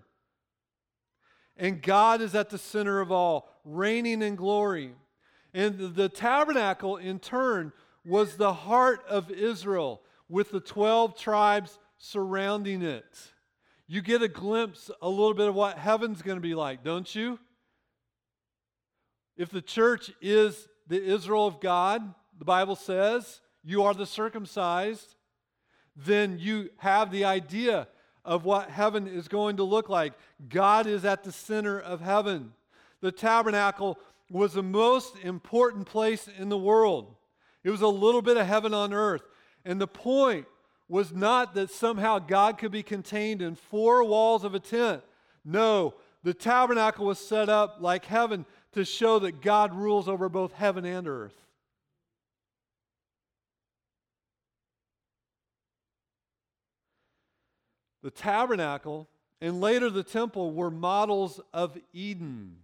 And 1.58 1.82
God 1.82 2.22
is 2.22 2.36
at 2.36 2.50
the 2.50 2.58
center 2.58 3.00
of 3.00 3.12
all, 3.12 3.50
reigning 3.64 4.22
in 4.22 4.36
glory. 4.36 4.94
And 5.54 5.96
the 5.96 6.10
tabernacle, 6.10 6.98
in 6.98 7.20
turn, 7.20 7.72
was 8.06 8.38
the 8.38 8.54
heart 8.54 9.04
of 9.08 9.32
Israel 9.32 10.02
with 10.28 10.52
the 10.52 10.60
12 10.60 11.18
tribes 11.18 11.78
surrounding 11.98 12.82
it. 12.82 13.32
You 13.88 14.02
get 14.02 14.22
a 14.22 14.28
glimpse, 14.28 14.90
a 15.02 15.10
little 15.10 15.34
bit 15.34 15.48
of 15.48 15.56
what 15.56 15.78
heaven's 15.78 16.22
going 16.22 16.38
to 16.38 16.42
be 16.42 16.56
like, 16.56 16.84
don't 16.84 17.14
you? 17.14 17.40
If 19.38 19.50
the 19.50 19.62
church 19.62 20.12
is 20.22 20.68
the 20.88 21.04
Israel 21.04 21.48
of 21.48 21.60
God, 21.60 22.14
the 22.38 22.46
Bible 22.46 22.76
says, 22.76 23.42
you 23.64 23.84
are 23.84 23.94
the 23.94 24.06
circumcised, 24.06 25.16
then 25.96 26.38
you 26.40 26.70
have 26.78 27.12
the 27.12 27.26
idea 27.26 27.88
of 28.26 28.46
what 28.46 28.70
heaven 28.70 29.08
is 29.08 29.28
going 29.28 29.58
to 29.58 29.64
look 29.64 29.90
like. 29.90 30.14
God 30.50 30.88
is 30.88 31.06
at 31.06 31.24
the 31.24 31.32
center 31.32 31.80
of 31.80 32.02
heaven. 32.02 32.54
The 33.02 33.12
tabernacle 33.12 33.98
was 34.30 34.54
the 34.54 34.64
most 34.64 35.16
important 35.24 35.86
place 35.86 36.28
in 36.28 36.50
the 36.50 36.58
world. 36.58 37.16
It 37.64 37.70
was 37.70 37.82
a 37.82 37.88
little 37.88 38.22
bit 38.22 38.38
of 38.38 38.48
heaven 38.48 38.74
on 38.74 38.94
earth. 38.94 39.24
And 39.66 39.80
the 39.80 39.88
point 39.88 40.46
was 40.88 41.14
not 41.14 41.54
that 41.56 41.70
somehow 41.70 42.20
God 42.20 42.58
could 42.58 42.72
be 42.72 42.84
contained 42.84 43.42
in 43.42 43.56
four 43.56 44.04
walls 44.04 44.44
of 44.44 44.56
a 44.56 44.60
tent. 44.60 45.02
No, 45.46 45.96
the 46.24 46.34
tabernacle 46.34 47.06
was 47.06 47.20
set 47.20 47.50
up 47.50 47.78
like 47.80 48.06
heaven 48.06 48.46
to 48.74 48.86
show 48.86 49.20
that 49.20 49.42
God 49.42 49.74
rules 49.74 50.08
over 50.08 50.30
both 50.30 50.54
heaven 50.54 50.86
and 50.86 51.08
earth. 51.08 51.36
The 58.02 58.12
tabernacle 58.12 59.08
and 59.40 59.62
later 59.62 59.90
the 59.90 60.04
temple 60.04 60.52
were 60.52 60.70
models 60.70 61.40
of 61.54 61.78
Eden 61.94 62.58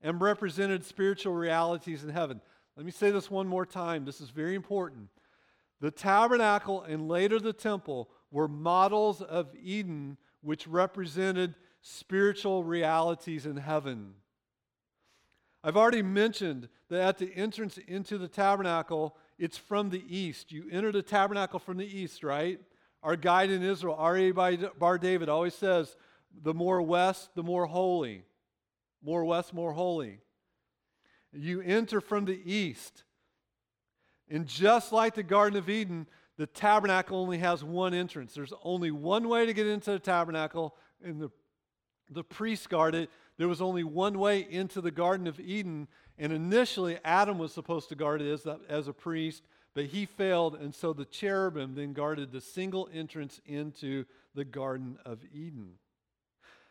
and 0.00 0.20
represented 0.20 0.84
spiritual 0.84 1.34
realities 1.34 2.04
in 2.04 2.10
heaven. 2.10 2.40
Let 2.76 2.86
me 2.86 2.92
say 2.92 3.10
this 3.10 3.30
one 3.30 3.48
more 3.48 3.66
time. 3.66 4.04
This 4.04 4.20
is 4.20 4.30
very 4.30 4.54
important. 4.54 5.08
The 5.80 5.90
tabernacle 5.90 6.82
and 6.82 7.08
later 7.08 7.40
the 7.40 7.52
temple 7.52 8.08
were 8.30 8.48
models 8.48 9.20
of 9.22 9.48
Eden, 9.60 10.16
which 10.42 10.66
represented 10.66 11.54
spiritual 11.80 12.62
realities 12.64 13.46
in 13.46 13.56
heaven. 13.56 14.14
I've 15.66 15.78
already 15.78 16.02
mentioned 16.02 16.68
that 16.90 17.00
at 17.00 17.18
the 17.18 17.34
entrance 17.34 17.78
into 17.78 18.18
the 18.18 18.28
tabernacle, 18.28 19.16
it's 19.38 19.56
from 19.56 19.88
the 19.88 20.04
east. 20.14 20.52
You 20.52 20.66
enter 20.70 20.92
the 20.92 21.02
tabernacle 21.02 21.58
from 21.58 21.78
the 21.78 21.86
east, 21.86 22.22
right? 22.22 22.60
Our 23.02 23.16
guide 23.16 23.50
in 23.50 23.62
Israel, 23.62 23.96
Arie 23.98 24.30
Bar 24.30 24.98
David, 24.98 25.30
always 25.30 25.54
says, 25.54 25.96
the 26.42 26.52
more 26.52 26.82
west, 26.82 27.30
the 27.34 27.42
more 27.42 27.64
holy. 27.64 28.24
More 29.02 29.24
west, 29.24 29.54
more 29.54 29.72
holy. 29.72 30.20
You 31.32 31.62
enter 31.62 32.02
from 32.02 32.26
the 32.26 32.40
east. 32.44 33.04
And 34.28 34.46
just 34.46 34.92
like 34.92 35.14
the 35.14 35.22
Garden 35.22 35.58
of 35.58 35.70
Eden, 35.70 36.06
the 36.36 36.46
tabernacle 36.46 37.18
only 37.18 37.38
has 37.38 37.64
one 37.64 37.94
entrance. 37.94 38.34
There's 38.34 38.52
only 38.62 38.90
one 38.90 39.28
way 39.28 39.46
to 39.46 39.54
get 39.54 39.66
into 39.66 39.92
the 39.92 39.98
tabernacle, 39.98 40.74
and 41.02 41.20
the, 41.20 41.30
the 42.10 42.24
priest 42.24 42.68
guarded. 42.68 43.08
There 43.36 43.48
was 43.48 43.60
only 43.60 43.84
one 43.84 44.18
way 44.18 44.46
into 44.48 44.80
the 44.80 44.90
Garden 44.90 45.26
of 45.26 45.40
Eden, 45.40 45.88
and 46.18 46.32
initially 46.32 46.98
Adam 47.04 47.38
was 47.38 47.52
supposed 47.52 47.88
to 47.88 47.96
guard 47.96 48.22
it 48.22 48.30
as, 48.30 48.46
as 48.68 48.88
a 48.88 48.92
priest, 48.92 49.42
but 49.74 49.86
he 49.86 50.06
failed, 50.06 50.54
and 50.54 50.72
so 50.74 50.92
the 50.92 51.04
cherubim 51.04 51.74
then 51.74 51.92
guarded 51.92 52.30
the 52.30 52.40
single 52.40 52.88
entrance 52.92 53.40
into 53.44 54.04
the 54.34 54.44
Garden 54.44 54.98
of 55.04 55.18
Eden. 55.32 55.72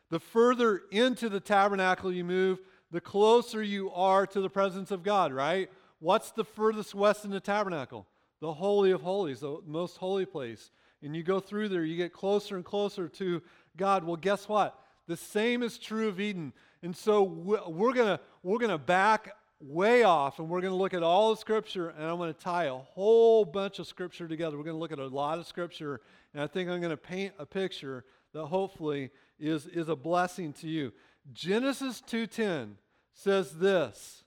The 0.10 0.20
further 0.20 0.84
into 0.91 1.27
the 1.27 1.39
tabernacle 1.39 2.13
you 2.13 2.24
move, 2.24 2.60
the 2.91 3.01
closer 3.01 3.62
you 3.62 3.91
are 3.91 4.25
to 4.27 4.39
the 4.39 4.50
presence 4.50 4.91
of 4.91 5.03
God, 5.03 5.34
right? 5.34 5.70
What's 6.00 6.32
the 6.32 6.46
furthest 6.46 6.93
west 6.93 7.25
in 7.25 7.32
the 7.32 7.39
tabernacle? 7.39 8.05
The 8.39 8.53
Holy 8.53 8.91
of 8.91 9.01
Holies, 9.01 9.39
the 9.39 9.60
most 9.65 9.98
holy 9.98 10.25
place. 10.25 10.72
And 11.01 11.15
you 11.15 11.24
go 11.24 11.39
through 11.39 11.70
there, 11.70 11.84
you 11.84 11.98
get 11.98 12.13
closer 12.13 12.55
and 12.55 12.63
closer 12.63 13.10
to 13.10 13.41
God. 13.75 14.03
Well, 14.03 14.15
guess 14.15 14.48
what? 14.48 14.79
The 15.07 15.17
same 15.17 15.63
is 15.63 15.77
true 15.77 16.07
of 16.07 16.19
Eden. 16.19 16.53
And 16.81 16.95
so 16.95 17.24
we're 17.24 17.93
going 17.93 18.17
to 18.17 18.19
we're 18.41 18.60
to 18.60 18.77
back 18.77 19.31
way 19.60 20.03
off 20.03 20.39
and 20.39 20.50
we're 20.50 20.62
going 20.62 20.74
to 20.74 20.77
look 20.77 20.93
at 20.93 21.03
all 21.03 21.33
the 21.33 21.39
scripture 21.39 21.89
and 21.89 22.05
I'm 22.05 22.17
going 22.17 22.33
to 22.33 22.39
tie 22.39 22.65
a 22.65 22.75
whole 22.75 23.45
bunch 23.45 23.79
of 23.79 23.88
scripture 23.88 24.27
together. 24.27 24.57
We're 24.57 24.65
going 24.65 24.75
to 24.75 24.79
look 24.79 24.91
at 24.91 25.00
a 25.00 25.07
lot 25.07 25.39
of 25.39 25.48
scripture 25.48 26.01
and 26.33 26.43
I 26.43 26.48
think 26.48 26.69
I'm 26.69 26.81
going 26.81 26.91
to 26.91 26.98
paint 26.98 27.33
a 27.39 27.45
picture 27.45 28.03
that 28.33 28.45
hopefully 28.45 29.12
is, 29.39 29.67
is 29.67 29.88
a 29.88 29.95
blessing 29.95 30.53
to 30.53 30.67
you. 30.67 30.91
Genesis 31.31 32.01
2:10 32.01 32.74
says 33.13 33.53
this: 33.53 34.25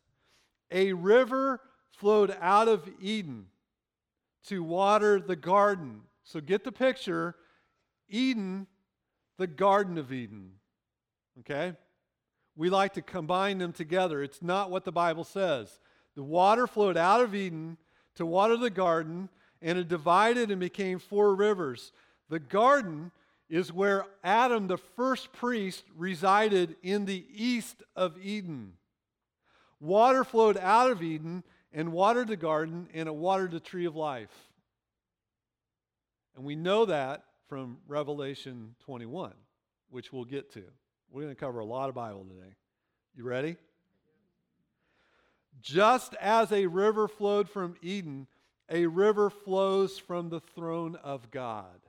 A 0.71 0.93
river 0.95 1.61
flowed 1.91 2.37
out 2.41 2.69
of 2.69 2.89
Eden 3.01 3.47
to 4.47 4.63
water 4.63 5.21
the 5.21 5.37
garden. 5.37 6.03
So 6.23 6.41
get 6.41 6.65
the 6.65 6.73
picture. 6.73 7.37
Eden, 8.09 8.67
the 9.37 9.47
Garden 9.47 9.99
of 9.99 10.13
Eden. 10.13 10.53
Okay? 11.41 11.75
We 12.57 12.71
like 12.71 12.95
to 12.95 13.03
combine 13.03 13.59
them 13.59 13.73
together. 13.73 14.23
It's 14.23 14.43
not 14.43 14.71
what 14.71 14.85
the 14.85 14.93
Bible 14.93 15.25
says. 15.25 15.79
The 16.15 16.23
water 16.23 16.67
flowed 16.67 16.97
out 16.97 17.21
of 17.21 17.35
Eden 17.35 17.77
to 18.15 18.25
water 18.25 18.57
the 18.57 18.71
garden, 18.71 19.29
and 19.61 19.79
it 19.79 19.89
divided 19.89 20.51
and 20.51 20.61
became 20.61 20.99
four 20.99 21.35
rivers. 21.35 21.93
The 22.31 22.41
garden 22.41 23.13
is 23.49 23.73
where 23.73 24.07
Adam, 24.25 24.67
the 24.67 24.79
first 24.79 25.33
priest, 25.33 25.85
resided 25.95 26.77
in 26.83 27.05
the 27.05 27.25
east 27.33 27.83
of 27.95 28.17
Eden. 28.19 28.73
Water 29.79 30.25
flowed 30.25 30.57
out 30.57 30.91
of 30.91 31.03
Eden 31.03 31.45
and 31.73 31.93
watered 31.93 32.29
the 32.29 32.37
garden, 32.37 32.89
and 32.95 33.07
it 33.07 33.15
watered 33.15 33.51
the 33.51 33.61
tree 33.61 33.85
of 33.85 33.95
life. 33.95 34.35
And 36.35 36.45
we 36.45 36.57
know 36.57 36.87
that 36.87 37.25
from 37.49 37.79
Revelation 37.87 38.75
21, 38.81 39.35
which 39.91 40.13
we'll 40.13 40.25
get 40.25 40.53
to. 40.55 40.65
We're 41.11 41.23
going 41.23 41.35
to 41.35 41.41
cover 41.41 41.61
a 41.61 41.65
lot 41.65 41.89
of 41.89 41.95
Bible 41.95 42.25
today. 42.25 42.55
You 43.15 43.25
ready? 43.25 43.57
Just 45.61 46.15
as 46.21 46.53
a 46.53 46.67
river 46.67 47.09
flowed 47.09 47.49
from 47.49 47.77
Eden, 47.81 48.27
a 48.71 48.87
river 48.87 49.31
flows 49.31 49.99
from 49.99 50.29
the 50.29 50.41
throne 50.41 50.97
of 51.03 51.31
God. 51.31 51.81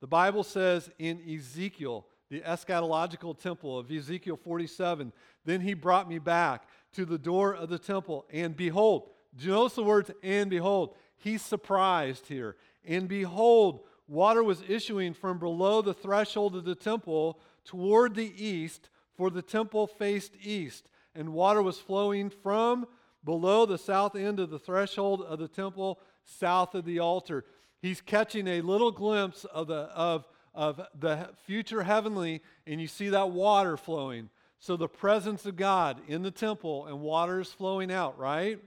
The 0.00 0.06
Bible 0.06 0.44
says 0.44 0.90
in 0.98 1.20
Ezekiel, 1.28 2.06
the 2.30 2.40
eschatological 2.40 3.38
temple 3.38 3.78
of 3.78 3.90
Ezekiel 3.90 4.36
47, 4.36 5.12
then 5.44 5.60
he 5.60 5.74
brought 5.74 6.08
me 6.08 6.18
back 6.18 6.68
to 6.92 7.04
the 7.04 7.18
door 7.18 7.54
of 7.54 7.68
the 7.68 7.78
temple, 7.78 8.24
and 8.32 8.56
behold, 8.56 9.10
do 9.36 9.46
you 9.46 9.52
notice 9.52 9.74
the 9.74 9.82
words, 9.82 10.10
and 10.22 10.48
behold? 10.48 10.96
He's 11.16 11.42
surprised 11.42 12.26
here. 12.26 12.56
And 12.84 13.08
behold, 13.08 13.80
water 14.08 14.42
was 14.42 14.62
issuing 14.66 15.14
from 15.14 15.38
below 15.38 15.82
the 15.82 15.94
threshold 15.94 16.56
of 16.56 16.64
the 16.64 16.74
temple 16.74 17.38
toward 17.70 18.16
the 18.16 18.44
east, 18.44 18.90
for 19.16 19.30
the 19.30 19.42
temple 19.42 19.86
faced 19.86 20.32
east. 20.42 20.88
And 21.14 21.32
water 21.32 21.62
was 21.62 21.78
flowing 21.78 22.28
from 22.28 22.86
below 23.24 23.64
the 23.64 23.78
south 23.78 24.16
end 24.16 24.40
of 24.40 24.50
the 24.50 24.58
threshold 24.58 25.22
of 25.22 25.38
the 25.38 25.46
temple, 25.46 26.00
south 26.24 26.74
of 26.74 26.84
the 26.84 26.98
altar. 26.98 27.44
He's 27.80 28.00
catching 28.00 28.48
a 28.48 28.60
little 28.60 28.90
glimpse 28.90 29.44
of 29.44 29.68
the, 29.68 29.82
of, 29.94 30.26
of 30.52 30.80
the 30.98 31.30
future 31.46 31.84
heavenly, 31.84 32.42
and 32.66 32.80
you 32.80 32.88
see 32.88 33.10
that 33.10 33.30
water 33.30 33.76
flowing. 33.76 34.30
So 34.58 34.76
the 34.76 34.88
presence 34.88 35.46
of 35.46 35.54
God 35.54 36.00
in 36.08 36.22
the 36.22 36.32
temple 36.32 36.86
and 36.86 37.00
water 37.00 37.38
is 37.38 37.52
flowing 37.52 37.92
out, 37.92 38.18
right? 38.18 38.58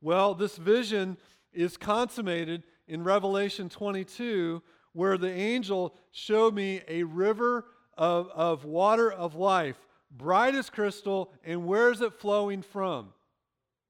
Well, 0.00 0.34
this 0.34 0.56
vision 0.56 1.18
is 1.52 1.76
consummated 1.76 2.62
in 2.88 3.04
Revelation 3.04 3.68
22, 3.68 4.62
where 4.94 5.18
the 5.18 5.30
angel 5.30 5.94
showed 6.12 6.54
me 6.54 6.80
a 6.88 7.02
river 7.02 7.66
of, 7.96 8.28
of 8.34 8.64
water 8.64 9.10
of 9.10 9.34
life, 9.34 9.76
bright 10.10 10.54
as 10.54 10.70
crystal, 10.70 11.32
and 11.44 11.66
where 11.66 11.90
is 11.90 12.00
it 12.00 12.14
flowing 12.14 12.62
from? 12.62 13.08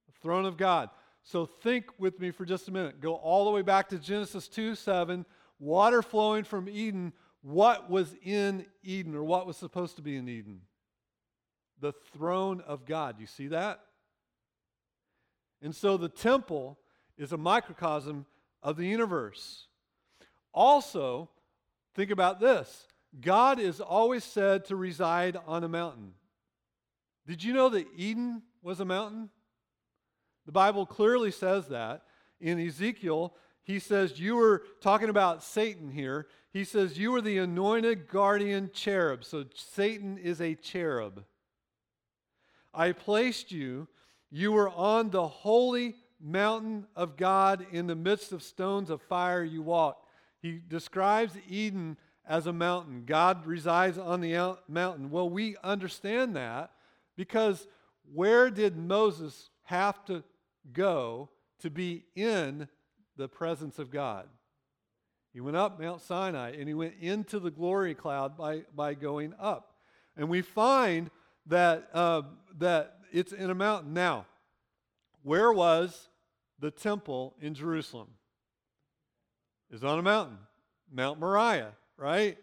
The 0.07 0.21
throne 0.21 0.45
of 0.45 0.57
God. 0.57 0.91
So 1.23 1.47
think 1.47 1.87
with 1.99 2.21
me 2.21 2.31
for 2.31 2.45
just 2.45 2.69
a 2.69 2.71
minute. 2.71 3.01
Go 3.01 3.15
all 3.15 3.45
the 3.45 3.51
way 3.51 3.63
back 3.63 3.89
to 3.89 3.99
Genesis 3.99 4.47
2 4.49 4.75
7, 4.75 5.27
water 5.59 6.03
flowing 6.03 6.45
from 6.45 6.69
Eden. 6.69 7.13
What 7.43 7.91
was 7.91 8.15
in 8.23 8.67
Eden, 8.83 9.15
or 9.15 9.25
what 9.25 9.47
was 9.47 9.57
supposed 9.57 9.97
to 9.97 10.03
be 10.03 10.17
in 10.17 10.29
Eden? 10.29 10.61
The 11.81 11.93
throne 12.13 12.61
of 12.61 12.87
God. 12.87 13.17
You 13.19 13.27
see 13.27 13.49
that? 13.49 13.81
And 15.63 15.75
so 15.75 15.97
the 15.97 16.09
temple 16.09 16.79
is 17.17 17.33
a 17.33 17.37
microcosm 17.37 18.27
of 18.63 18.77
the 18.77 18.87
universe. 18.87 19.67
Also, 20.53 21.29
think 21.95 22.11
about 22.11 22.41
this 22.41 22.87
God 23.21 23.59
is 23.59 23.81
always 23.81 24.25
said 24.25 24.67
to 24.67 24.77
reside 24.77 25.37
on 25.47 25.65
a 25.65 25.69
mountain. 25.69 26.13
Did 27.27 27.43
you 27.43 27.53
know 27.53 27.69
that 27.71 27.87
Eden 27.97 28.43
was 28.63 28.81
a 28.81 28.85
mountain? 28.85 29.31
The 30.45 30.53
Bible 30.53 30.87
clearly 30.87 31.31
says 31.31 31.69
that. 31.69 32.03
In 32.41 32.61
Ezekiel, 32.61 33.35
he 33.63 33.79
says, 33.79 34.21
You 34.21 34.37
were 34.37 34.63
talking 34.81 35.09
about 35.09 35.43
Satan 35.43 35.91
here. 35.91 36.27
He 36.53 36.65
says, 36.65 36.99
You 36.99 37.13
were 37.13 37.23
the 37.23 37.39
anointed 37.39 38.09
guardian 38.09 38.71
cherub. 38.73 39.25
So 39.25 39.45
Satan 39.55 40.19
is 40.19 40.41
a 40.41 40.55
cherub. 40.55 41.25
I 42.73 42.93
placed 42.93 43.51
you 43.51 43.89
you 44.31 44.53
were 44.53 44.69
on 44.69 45.11
the 45.11 45.27
holy 45.27 45.95
mountain 46.21 46.87
of 46.95 47.17
God 47.17 47.67
in 47.73 47.87
the 47.87 47.95
midst 47.95 48.33
of 48.33 48.43
stones 48.43 48.91
of 48.91 49.01
fire 49.03 49.43
you 49.43 49.63
walked. 49.63 50.07
He 50.41 50.61
describes 50.69 51.35
Eden 51.49 51.97
as 52.27 52.47
a 52.47 52.53
mountain. 52.53 53.05
God 53.07 53.47
resides 53.47 53.99
on 53.99 54.21
the 54.21 54.57
mountain. 54.69 55.11
Well, 55.11 55.31
we 55.31 55.57
understand 55.63 56.37
that 56.37 56.73
because 57.17 57.67
where 58.13 58.51
did 58.51 58.77
Moses 58.77 59.51
have 59.65 60.05
to 60.07 60.23
go 60.73 61.31
to 61.61 61.71
be 61.71 62.05
in 62.15 62.69
the 63.17 63.29
presence 63.29 63.79
of 63.79 63.91
God? 63.91 64.27
He 65.33 65.41
went 65.41 65.57
up 65.57 65.79
Mount 65.79 66.01
Sinai 66.01 66.53
and 66.53 66.67
he 66.67 66.75
went 66.75 66.95
into 67.01 67.39
the 67.39 67.51
glory 67.51 67.95
cloud 67.95 68.37
by, 68.37 68.63
by 68.75 68.95
going 68.95 69.35
up. 69.39 69.75
And 70.17 70.29
we 70.29 70.43
find 70.43 71.11
that, 71.47 71.89
uh, 71.93 72.23
that 72.59 72.99
it's 73.13 73.33
in 73.33 73.51
a 73.51 73.55
mountain. 73.55 73.93
Now, 73.93 74.27
where 75.23 75.53
was 75.53 76.09
the 76.59 76.71
temple 76.71 77.35
in 77.41 77.55
Jerusalem? 77.55 78.09
Is 79.71 79.83
on 79.83 79.99
a 79.99 80.03
mountain, 80.03 80.39
Mount 80.91 81.19
Moriah, 81.19 81.73
right? 81.97 82.39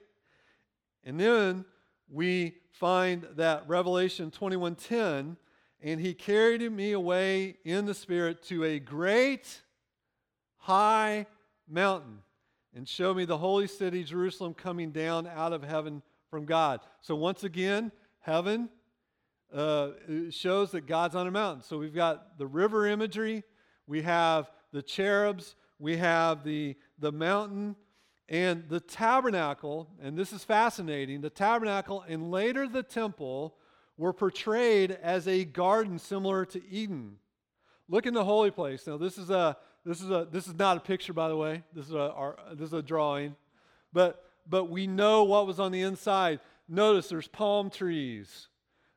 And 1.04 1.20
then 1.20 1.66
we 2.10 2.56
find 2.72 3.28
that 3.36 3.68
Revelation 3.68 4.32
21:10, 4.32 5.38
and 5.82 6.02
he 6.02 6.14
carried 6.14 6.70
me 6.72 6.92
away 6.92 7.58
in 7.64 7.86
the 7.86 7.94
spirit 7.94 8.42
to 8.44 8.64
a 8.64 8.80
great 8.80 9.62
high 10.58 11.28
mountain 11.68 12.24
and 12.74 12.88
showed 12.88 13.18
me 13.18 13.26
the 13.26 13.38
holy 13.38 13.68
city 13.68 14.04
Jerusalem 14.04 14.54
coming 14.54 14.92
down 14.92 15.28
out 15.28 15.54
of 15.54 15.64
heaven 15.64 16.02
from 16.30 16.46
God. 16.46 16.80
So 17.02 17.16
once 17.16 17.44
again, 17.44 17.92
heaven 18.22 18.70
uh, 19.54 19.90
shows 20.32 20.72
that 20.72 20.88
God's 20.88 21.16
on 21.16 21.28
a 21.28 21.32
mountain. 21.32 21.64
So 21.64 21.78
we've 21.78 21.94
got 21.94 22.38
the 22.38 22.48
river 22.48 22.88
imagery, 22.88 23.44
we 23.86 24.02
have 24.02 24.50
the 24.72 24.82
cherubs, 24.82 25.56
we 25.78 25.98
have 25.98 26.44
the, 26.44 26.76
the 26.98 27.12
mountain, 27.12 27.76
and 28.34 28.64
the 28.68 28.80
tabernacle, 28.80 29.88
and 30.02 30.18
this 30.18 30.34
is 30.34 30.44
fascinating 30.44 31.22
the 31.22 31.30
tabernacle 31.30 32.04
and 32.08 32.32
later 32.32 32.68
the 32.68 32.82
temple 32.82 33.56
were 33.96 34.12
portrayed 34.12 34.90
as 34.90 35.28
a 35.28 35.46
garden 35.46 36.00
similar 36.00 36.44
to 36.48 36.68
Eden. 36.68 37.18
Look 37.88 38.08
in 38.08 38.16
the 38.16 38.24
holy 38.24 38.50
place. 38.50 38.88
Now, 38.88 38.98
this 38.98 39.20
is 39.20 39.30
a 39.30 39.56
this 39.86 40.02
is 40.02 40.10
a 40.10 40.28
this 40.32 40.48
is 40.48 40.56
not 40.56 40.78
a 40.78 40.80
picture, 40.80 41.14
by 41.14 41.28
the 41.28 41.38
way. 41.38 41.62
This 41.76 41.86
is 41.86 41.94
a 41.94 42.12
our, 42.12 42.40
this 42.54 42.70
is 42.70 42.74
a 42.74 42.82
drawing, 42.82 43.36
but 43.94 44.26
but 44.50 44.66
we 44.66 44.88
know 44.88 45.26
what 45.26 45.46
was 45.46 45.60
on 45.60 45.72
the 45.72 45.82
inside. 45.82 46.40
Notice 46.68 47.10
there's 47.10 47.28
palm 47.28 47.70
trees. 47.70 48.48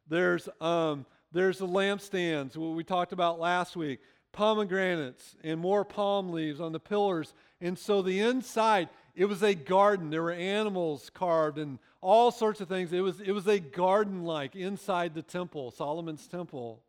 There's, 0.09 0.49
um, 0.61 1.05
there's 1.33 1.59
the 1.59 1.67
lampstands, 1.67 2.57
what 2.57 2.77
we 2.77 2.85
talked 2.85 3.13
about 3.13 3.41
last 3.41 3.77
week, 3.77 4.01
pomegranates 4.33 5.35
and 5.43 5.61
more 5.61 5.85
palm 5.85 6.31
leaves 6.31 6.61
on 6.61 6.73
the 6.73 6.81
pillars. 6.81 7.35
And 7.61 7.79
so 7.79 8.03
the 8.03 8.21
inside, 8.21 8.89
it 9.17 9.25
was 9.25 9.43
a 9.43 9.55
garden. 9.55 10.11
There 10.11 10.23
were 10.23 10.33
animals 10.33 11.11
carved 11.13 11.59
and 11.59 11.79
all 12.03 12.31
sorts 12.31 12.61
of 12.61 12.69
things. 12.69 12.93
It 12.93 13.01
was, 13.01 13.21
it 13.21 13.33
was 13.33 13.47
a 13.49 13.59
garden 13.59 14.25
like 14.25 14.55
inside 14.55 15.15
the 15.15 15.23
temple, 15.23 15.71
Solomon's 15.71 16.27
temple. 16.27 16.83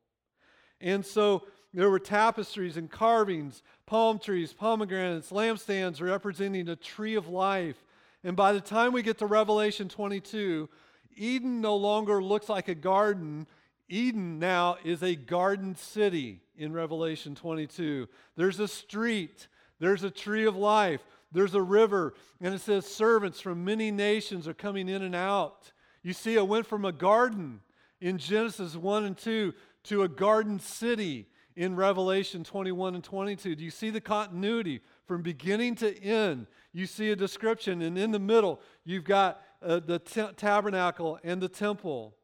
And 0.82 1.06
so 1.06 1.44
there 1.74 1.90
were 1.90 2.00
tapestries 2.00 2.76
and 2.76 2.92
carvings, 2.92 3.63
palm 3.86 4.20
trees, 4.20 4.52
pomegranates, 4.52 5.32
lampstands 5.32 6.02
representing 6.02 6.68
a 6.68 6.76
tree 6.76 7.16
of 7.16 7.30
life. 7.30 7.78
And 8.24 8.36
by 8.36 8.52
the 8.52 8.62
time 8.62 8.92
we 8.92 9.04
get 9.04 9.18
to 9.20 9.26
Revelation 9.26 9.88
22, 9.88 10.68
Eden 11.16 11.62
no 11.62 11.78
longer 11.78 12.22
looks 12.22 12.50
like 12.50 12.68
a 12.68 12.76
garden. 12.76 13.48
Eden 13.88 14.38
now 14.38 14.78
is 14.84 15.02
a 15.02 15.16
garden 15.16 15.76
city 15.76 16.42
in 16.58 16.74
Revelation 16.74 17.36
22. 17.36 18.08
There's 18.36 18.60
a 18.60 18.68
street, 18.68 19.48
there's 19.80 20.04
a 20.04 20.12
tree 20.12 20.46
of 20.46 20.58
life, 20.58 21.02
there's 21.32 21.56
a 21.56 21.62
river, 21.62 22.13
and 22.40 22.54
it 22.54 22.62
says 22.62 22.86
servants 22.86 23.42
from 23.42 23.66
many 23.66 23.92
nations 23.92 24.48
are 24.48 24.54
coming 24.54 24.88
in 24.88 25.02
and 25.02 25.16
out. 25.16 25.72
You 26.04 26.13
see, 26.13 26.36
it 26.36 26.48
went 26.48 26.66
from 26.66 26.86
a 26.86 26.92
garden 26.92 27.62
in 28.00 28.18
Genesis 28.18 28.76
1 28.76 29.06
and 29.06 29.18
2 29.18 29.54
to 29.86 30.04
a 30.04 30.08
garden 30.08 30.60
city 30.60 31.28
in 31.56 31.76
Revelation 31.76 32.44
21 32.44 32.96
and 32.96 33.04
22. 33.04 33.56
Do 33.56 33.63
you 33.63 33.72
see 33.72 33.90
the 33.90 34.00
continuity 34.00 34.82
from 35.06 35.22
beginning 35.22 35.76
to 35.76 36.02
end? 36.04 36.48
You 36.72 36.86
see 36.86 37.10
a 37.10 37.16
description, 37.16 37.82
and 37.82 37.98
in 37.98 38.12
the 38.12 38.20
middle, 38.20 38.62
you've 38.86 39.04
got 39.04 39.42
uh, 39.62 39.80
the 39.80 40.00
t- 40.00 40.30
tabernacle 40.38 41.20
and 41.24 41.42
the 41.42 41.50
temple. 41.50 42.16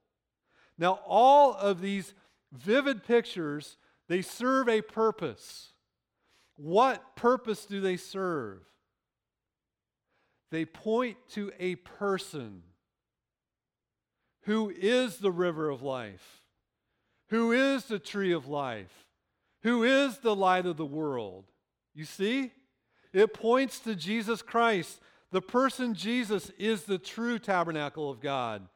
Now, 0.77 0.99
all 1.05 1.55
of 1.55 1.81
these 1.81 2.13
vivid 2.51 3.03
pictures, 3.03 3.77
they 4.07 4.21
serve 4.21 4.69
a 4.69 4.81
purpose. 4.81 5.73
What 6.55 7.15
purpose 7.15 7.65
do 7.65 7.81
they 7.81 7.97
serve? 7.97 8.59
They 10.53 10.65
point 10.65 11.17
to 11.31 11.51
a 11.59 11.73
person 11.77 12.61
who 14.43 14.69
is 14.69 15.17
the 15.17 15.31
river 15.31 15.67
of 15.67 15.81
life, 15.81 16.43
who 17.29 17.51
is 17.51 17.85
the 17.85 17.97
tree 17.97 18.31
of 18.31 18.47
life, 18.47 19.07
who 19.63 19.83
is 19.83 20.19
the 20.19 20.35
light 20.35 20.67
of 20.67 20.77
the 20.77 20.85
world. 20.85 21.45
You 21.95 22.05
see? 22.05 22.51
It 23.13 23.33
points 23.33 23.79
to 23.79 23.95
Jesus 23.95 24.43
Christ, 24.43 24.99
the 25.31 25.41
person 25.41 25.95
Jesus 25.95 26.51
is 26.59 26.83
the 26.83 26.99
true 26.99 27.39
tabernacle 27.39 28.11
of 28.11 28.21
God. 28.21 28.67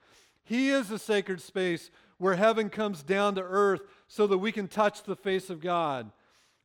He 0.44 0.72
is 0.72 0.90
the 0.90 0.98
sacred 0.98 1.44
space 1.44 1.92
where 2.18 2.38
heaven 2.38 2.72
comes 2.72 3.04
down 3.04 3.36
to 3.36 3.44
earth 3.44 3.82
so 4.08 4.26
that 4.26 4.40
we 4.40 4.52
can 4.52 4.68
touch 4.68 5.04
the 5.04 5.16
face 5.16 5.52
of 5.52 5.62
God. 5.62 6.10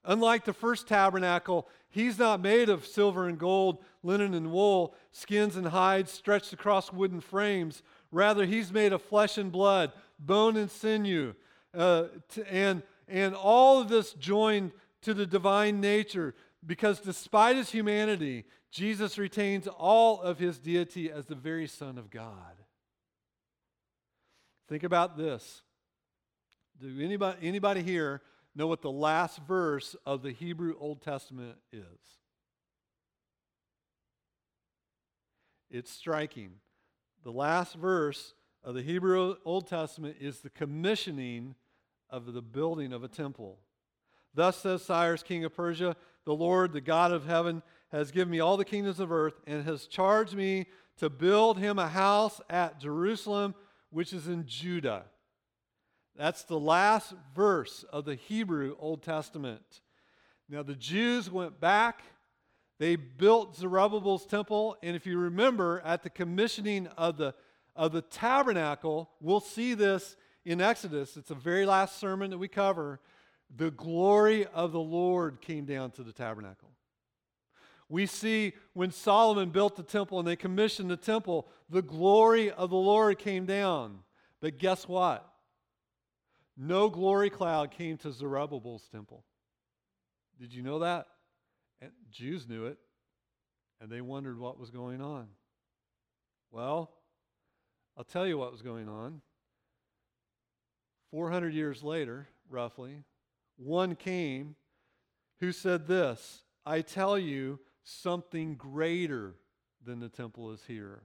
Unlike 0.05 0.45
the 0.45 0.53
first 0.53 0.89
tabernacle, 0.89 1.69
he's 1.89 2.19
not 2.19 2.41
made 2.41 2.69
of 2.69 2.87
silver 2.87 3.29
and 3.29 3.39
gold, 3.39 3.79
linen 4.03 4.35
and 4.35 4.51
wool, 4.51 4.95
skins 5.13 5.57
and 5.57 5.69
hides 5.69 6.11
stretched 6.11 6.53
across 6.53 6.93
wooden 6.93 7.21
frames. 7.21 7.83
Rather, 8.11 8.45
he's 8.45 8.73
made 8.73 8.93
of 8.93 9.01
flesh 9.01 9.39
and 9.39 9.53
blood, 9.53 9.93
bone 10.19 10.57
and 10.57 10.71
sinew, 10.71 11.35
uh, 11.77 12.05
and, 12.51 12.83
and 13.09 13.35
all 13.35 13.81
of 13.81 13.89
this 13.89 14.13
joined 14.15 14.73
to 15.03 15.15
the 15.15 15.27
divine 15.27 15.81
nature 15.81 16.35
because 16.65 17.01
despite 17.01 17.57
his 17.57 17.71
humanity, 17.71 18.45
Jesus 18.71 19.19
retains 19.19 19.67
all 19.67 20.21
of 20.21 20.39
his 20.39 20.59
deity 20.59 21.11
as 21.11 21.27
the 21.27 21.35
very 21.35 21.67
Son 21.67 21.99
of 21.99 22.11
God. 22.11 22.57
Think 24.69 24.85
about 24.85 25.17
this. 25.17 25.63
Do 26.81 27.01
anybody, 27.01 27.47
anybody 27.47 27.83
here 27.83 28.23
know 28.55 28.67
what 28.67 28.83
the 28.83 28.91
last 28.91 29.41
verse 29.47 29.97
of 30.05 30.23
the 30.23 30.33
Hebrew 30.33 30.75
Old 30.79 31.03
Testament 31.03 31.57
is? 31.73 31.83
It's 35.71 35.91
striking. 35.91 36.53
The 37.25 37.33
last 37.33 37.77
verse 37.77 38.35
of 38.63 38.75
the 38.75 38.83
Hebrew 38.83 39.37
Old 39.45 39.67
Testament 39.67 40.17
is 40.21 40.41
the 40.41 40.51
commissioning 40.51 41.55
of 42.11 42.33
the 42.33 42.43
building 42.43 42.93
of 42.93 43.03
a 43.03 43.09
temple. 43.09 43.59
Thus 44.35 44.59
says 44.59 44.83
Cyrus, 44.83 45.23
king 45.23 45.45
of 45.45 45.55
Persia, 45.55 45.97
the 46.25 46.35
Lord, 46.35 46.73
the 46.73 46.81
God 46.81 47.13
of 47.13 47.27
heaven, 47.27 47.63
has 47.91 48.11
given 48.11 48.31
me 48.31 48.41
all 48.41 48.57
the 48.57 48.65
kingdoms 48.65 49.01
of 49.01 49.11
earth 49.13 49.41
and 49.47 49.65
has 49.65 49.87
charged 49.87 50.35
me 50.35 50.67
to 50.99 51.11
build 51.11 51.59
him 51.59 51.79
a 51.79 51.89
house 51.89 52.41
at 52.49 52.79
Jerusalem, 52.79 53.55
which 53.91 54.13
is 54.13 54.29
in 54.29 54.47
Judah. 54.47 55.05
That's 56.17 56.45
the 56.45 56.59
last 56.59 57.15
verse 57.35 57.85
of 57.91 58.05
the 58.05 58.15
Hebrew 58.15 58.77
Old 58.79 59.03
Testament. 59.03 59.81
Now, 60.49 60.63
the 60.63 60.75
Jews 60.75 61.31
went 61.31 61.61
back, 61.61 62.03
they 62.79 62.97
built 62.97 63.57
Zerubbabel's 63.57 64.27
temple, 64.27 64.77
and 64.83 64.95
if 64.95 65.07
you 65.07 65.19
remember, 65.19 65.81
at 65.85 66.03
the 66.03 66.11
commissioning 66.11 66.89
of 66.99 67.17
the, 67.17 67.35
of 67.75 67.93
the 67.93 68.03
tabernacle, 68.03 69.11
we'll 69.21 69.41
see 69.41 69.75
this 69.75 70.17
in 70.45 70.61
Exodus. 70.61 71.17
It's 71.17 71.29
the 71.29 71.35
very 71.35 71.65
last 71.65 71.99
sermon 71.99 72.31
that 72.31 72.39
we 72.39 72.49
cover. 72.49 73.01
The 73.55 73.71
glory 73.71 74.47
of 74.47 74.73
the 74.73 74.81
Lord 74.81 75.41
came 75.41 75.65
down 75.65 75.93
to 75.93 76.03
the 76.03 76.13
tabernacle. 76.13 76.71
We 77.89 78.07
see 78.07 78.55
when 78.73 78.91
Solomon 78.91 79.51
built 79.51 79.77
the 79.77 79.83
temple 79.83 80.19
and 80.19 80.27
they 80.27 80.37
commissioned 80.37 80.91
the 80.91 80.97
temple, 80.97 81.49
the 81.69 81.83
glory 81.83 82.51
of 82.51 82.71
the 82.71 82.77
Lord 82.77 83.19
came 83.19 83.45
down. 83.45 83.99
But 84.41 84.59
guess 84.59 84.89
what? 84.89 85.32
No 86.57 86.89
glory 86.89 87.31
cloud 87.31 87.71
came 87.71 87.97
to 87.99 88.13
Zerubbabel's 88.13 88.89
temple. 88.91 89.25
Did 90.39 90.53
you 90.53 90.63
know 90.63 90.81
that? 90.81 91.07
And 91.81 91.91
Jews 92.11 92.49
knew 92.49 92.67
it, 92.67 92.79
and 93.81 93.91
they 93.91 94.01
wondered 94.01 94.39
what 94.39 94.59
was 94.59 94.71
going 94.71 95.01
on. 95.01 95.29
Well, 96.51 96.91
I'll 97.97 98.05
tell 98.05 98.27
you 98.27 98.39
what 98.39 98.53
was 98.53 98.63
going 98.63 98.89
on. 98.89 99.21
400 101.11 101.53
years 101.53 101.83
later, 101.83 102.29
roughly, 102.49 103.05
one 103.57 103.97
came 103.97 104.57
who 105.41 105.53
said 105.53 105.87
this 105.87 106.43
I 106.65 106.81
tell 106.81 107.19
you, 107.19 107.59
something 107.85 108.55
greater 108.55 109.35
than 109.85 110.01
the 110.01 110.09
temple 110.09 110.53
is 110.53 110.63
here. 110.67 111.03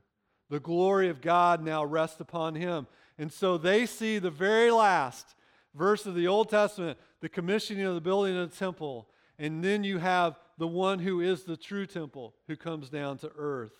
The 0.49 0.59
glory 0.59 1.09
of 1.09 1.21
God 1.21 1.63
now 1.63 1.83
rests 1.83 2.21
upon 2.21 2.55
him. 2.55 2.87
And 3.17 3.33
so 3.33 3.57
they 3.57 3.85
see 3.85 4.19
the 4.19 4.29
very 4.29 4.71
last 4.71 5.35
verse 5.77 6.05
of 6.05 6.15
the 6.15 6.27
Old 6.27 6.49
Testament, 6.49 6.97
the 7.21 7.29
commissioning 7.29 7.85
of 7.85 7.95
the 7.95 8.01
building 8.01 8.37
of 8.37 8.49
the 8.49 8.57
temple. 8.57 9.07
And 9.39 9.63
then 9.63 9.83
you 9.83 9.99
have 9.99 10.39
the 10.57 10.67
one 10.67 10.99
who 10.99 11.21
is 11.21 11.43
the 11.43 11.57
true 11.57 11.85
temple 11.85 12.33
who 12.47 12.55
comes 12.55 12.89
down 12.89 13.17
to 13.19 13.31
earth. 13.37 13.73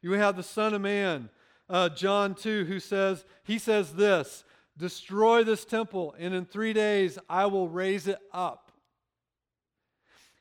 You 0.00 0.12
have 0.12 0.36
the 0.36 0.42
Son 0.42 0.74
of 0.74 0.80
Man, 0.80 1.30
uh, 1.68 1.88
John 1.88 2.34
2, 2.34 2.64
who 2.64 2.80
says, 2.80 3.24
He 3.44 3.58
says 3.58 3.94
this 3.94 4.44
Destroy 4.76 5.44
this 5.44 5.64
temple, 5.64 6.14
and 6.18 6.34
in 6.34 6.44
three 6.44 6.72
days 6.72 7.18
I 7.28 7.46
will 7.46 7.68
raise 7.68 8.08
it 8.08 8.18
up. 8.32 8.72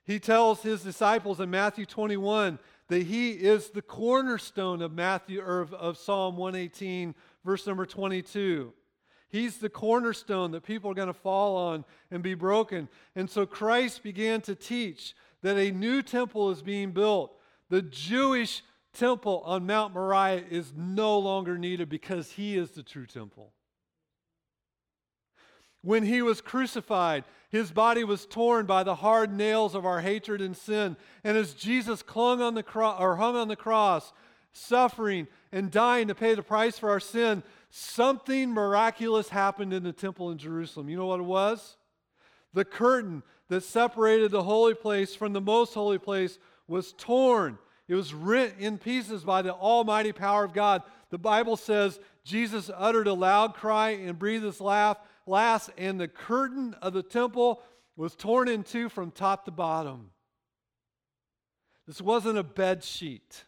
He 0.04 0.20
tells 0.20 0.64
his 0.64 0.82
disciples 0.82 1.40
in 1.40 1.52
Matthew 1.52 1.86
21 1.86 2.58
that 2.88 3.04
he 3.04 3.32
is 3.32 3.70
the 3.70 3.82
cornerstone 3.82 4.82
of 4.82 4.92
Matthew 4.92 5.42
or 5.42 5.62
of, 5.62 5.74
of 5.74 5.98
Psalm 5.98 6.38
118, 6.38 7.14
verse 7.46 7.68
number 7.68 7.86
22. 7.86 8.74
He's 9.32 9.60
the 9.60 9.70
cornerstone 9.70 10.52
that 10.52 10.64
people 10.64 10.92
are 10.92 10.96
going 10.96 11.08
to 11.08 11.14
fall 11.14 11.56
on 11.56 11.86
and 12.12 12.22
be 12.22 12.34
broken. 12.34 12.90
And 13.16 13.30
so 13.30 13.46
Christ 13.46 14.04
began 14.04 14.42
to 14.42 14.56
teach 14.56 15.16
that 15.42 15.58
a 15.58 15.72
new 15.72 16.02
temple 16.02 16.52
is 16.52 16.62
being 16.62 16.92
built. 16.92 17.34
The 17.70 17.82
Jewish 17.82 18.62
temple 18.94 19.42
on 19.46 19.66
Mount 19.66 19.94
Moriah 19.94 20.44
is 20.50 20.74
no 20.76 21.18
longer 21.18 21.58
needed 21.58 21.88
because 21.88 22.32
he 22.32 22.58
is 22.58 22.72
the 22.72 22.84
true 22.84 23.06
temple. 23.06 23.54
When 25.82 26.04
he 26.04 26.22
was 26.22 26.42
crucified, 26.42 27.24
his 27.50 27.72
body 27.72 28.04
was 28.04 28.26
torn 28.26 28.66
by 28.66 28.84
the 28.84 28.96
hard 28.96 29.34
nails 29.34 29.76
of 29.76 29.86
our 29.86 30.02
hatred 30.02 30.42
and 30.42 30.56
sin. 30.56 30.98
And 31.24 31.38
as 31.38 31.54
Jesus 31.54 32.04
clung 32.04 32.42
on 32.42 32.54
the 32.54 32.66
or 32.78 33.16
hung 33.16 33.38
on 33.38 33.48
the 33.48 33.56
cross, 33.56 34.12
suffering 34.52 35.28
and 35.52 35.72
dying 35.72 36.08
to 36.08 36.16
pay 36.16 36.34
the 36.34 36.44
price 36.44 36.78
for 36.78 36.90
our 36.90 37.00
sin, 37.00 37.44
something 37.70 38.52
miraculous 38.52 39.30
happened 39.30 39.74
in 39.74 39.84
the 39.84 39.92
temple 39.92 40.32
in 40.32 40.38
Jerusalem. 40.38 40.90
You 40.90 40.98
know 40.98 41.08
what 41.08 41.20
it 41.20 41.24
was? 41.24 41.78
The 42.54 42.66
curtain 42.66 43.24
that 43.50 43.64
separated 43.64 44.32
the 44.32 44.44
holy 44.44 44.74
place 44.74 45.16
from 45.16 45.34
the 45.34 45.42
most 45.42 45.74
holy 45.74 45.98
place 45.98 46.40
was 46.68 46.94
torn. 46.94 47.58
It 47.88 47.96
was 47.96 48.14
rent 48.14 48.54
in 48.60 48.78
pieces 48.78 49.24
by 49.24 49.42
the 49.42 49.54
almighty 49.54 50.14
power 50.14 50.46
of 50.46 50.54
God. 50.54 50.84
The 51.10 51.18
Bible 51.18 51.58
says 51.58 52.00
Jesus 52.24 52.72
uttered 52.74 53.08
a 53.08 53.14
loud 53.14 53.54
cry 53.54 53.90
and 53.90 54.18
breathed 54.18 54.46
his 54.46 54.62
last, 54.62 55.70
and 55.78 56.00
the 56.00 56.08
curtain 56.08 56.74
of 56.82 56.94
the 56.94 57.04
temple 57.04 57.62
was 57.98 58.16
torn 58.16 58.48
in 58.48 58.64
two 58.64 58.88
from 58.88 59.12
top 59.12 59.44
to 59.46 59.52
bottom. 59.52 60.12
This 61.86 62.02
wasn't 62.02 62.38
a 62.38 62.44
bed 62.44 62.84
sheet. 62.86 63.44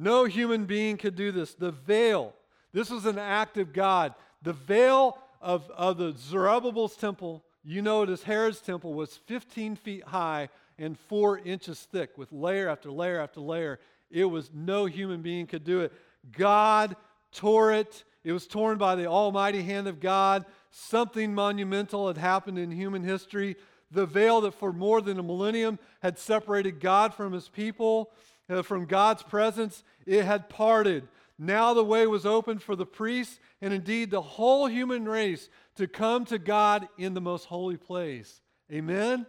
No 0.00 0.24
human 0.24 0.64
being 0.64 0.96
could 0.96 1.14
do 1.14 1.30
this. 1.30 1.52
The 1.52 1.72
veil, 1.72 2.32
this 2.72 2.88
was 2.88 3.04
an 3.04 3.18
act 3.18 3.58
of 3.58 3.74
God. 3.74 4.14
The 4.40 4.54
veil 4.54 5.18
of, 5.42 5.70
of 5.76 5.98
the 5.98 6.14
Zerubbabel's 6.16 6.96
temple, 6.96 7.44
you 7.62 7.82
know 7.82 8.02
it 8.02 8.08
as 8.08 8.22
Herod's 8.22 8.62
temple, 8.62 8.94
was 8.94 9.18
15 9.26 9.76
feet 9.76 10.04
high 10.04 10.48
and 10.78 10.98
four 10.98 11.38
inches 11.40 11.80
thick 11.80 12.16
with 12.16 12.32
layer 12.32 12.66
after 12.66 12.90
layer 12.90 13.20
after 13.20 13.42
layer. 13.42 13.78
It 14.10 14.24
was 14.24 14.50
no 14.54 14.86
human 14.86 15.20
being 15.20 15.46
could 15.46 15.64
do 15.64 15.80
it. 15.80 15.92
God 16.32 16.96
tore 17.30 17.74
it. 17.74 18.04
It 18.24 18.32
was 18.32 18.46
torn 18.46 18.78
by 18.78 18.94
the 18.94 19.04
almighty 19.04 19.62
hand 19.62 19.86
of 19.86 20.00
God. 20.00 20.46
Something 20.70 21.34
monumental 21.34 22.06
had 22.06 22.16
happened 22.16 22.58
in 22.58 22.70
human 22.70 23.04
history. 23.04 23.54
The 23.90 24.06
veil 24.06 24.40
that 24.40 24.54
for 24.54 24.72
more 24.72 25.02
than 25.02 25.18
a 25.18 25.22
millennium 25.22 25.78
had 26.00 26.18
separated 26.18 26.80
God 26.80 27.12
from 27.12 27.34
his 27.34 27.48
people 27.48 28.10
Uh, 28.50 28.62
from 28.62 28.84
God's 28.84 29.22
presence, 29.22 29.84
it 30.06 30.24
had 30.24 30.48
parted. 30.48 31.06
Now 31.38 31.72
the 31.72 31.84
way 31.84 32.06
was 32.06 32.26
open 32.26 32.58
for 32.58 32.74
the 32.74 32.84
priests 32.84 33.38
and 33.62 33.72
indeed 33.72 34.10
the 34.10 34.20
whole 34.20 34.66
human 34.66 35.04
race 35.06 35.48
to 35.76 35.86
come 35.86 36.24
to 36.26 36.38
God 36.38 36.88
in 36.98 37.14
the 37.14 37.20
most 37.20 37.44
holy 37.44 37.76
place. 37.76 38.40
Amen? 38.72 39.24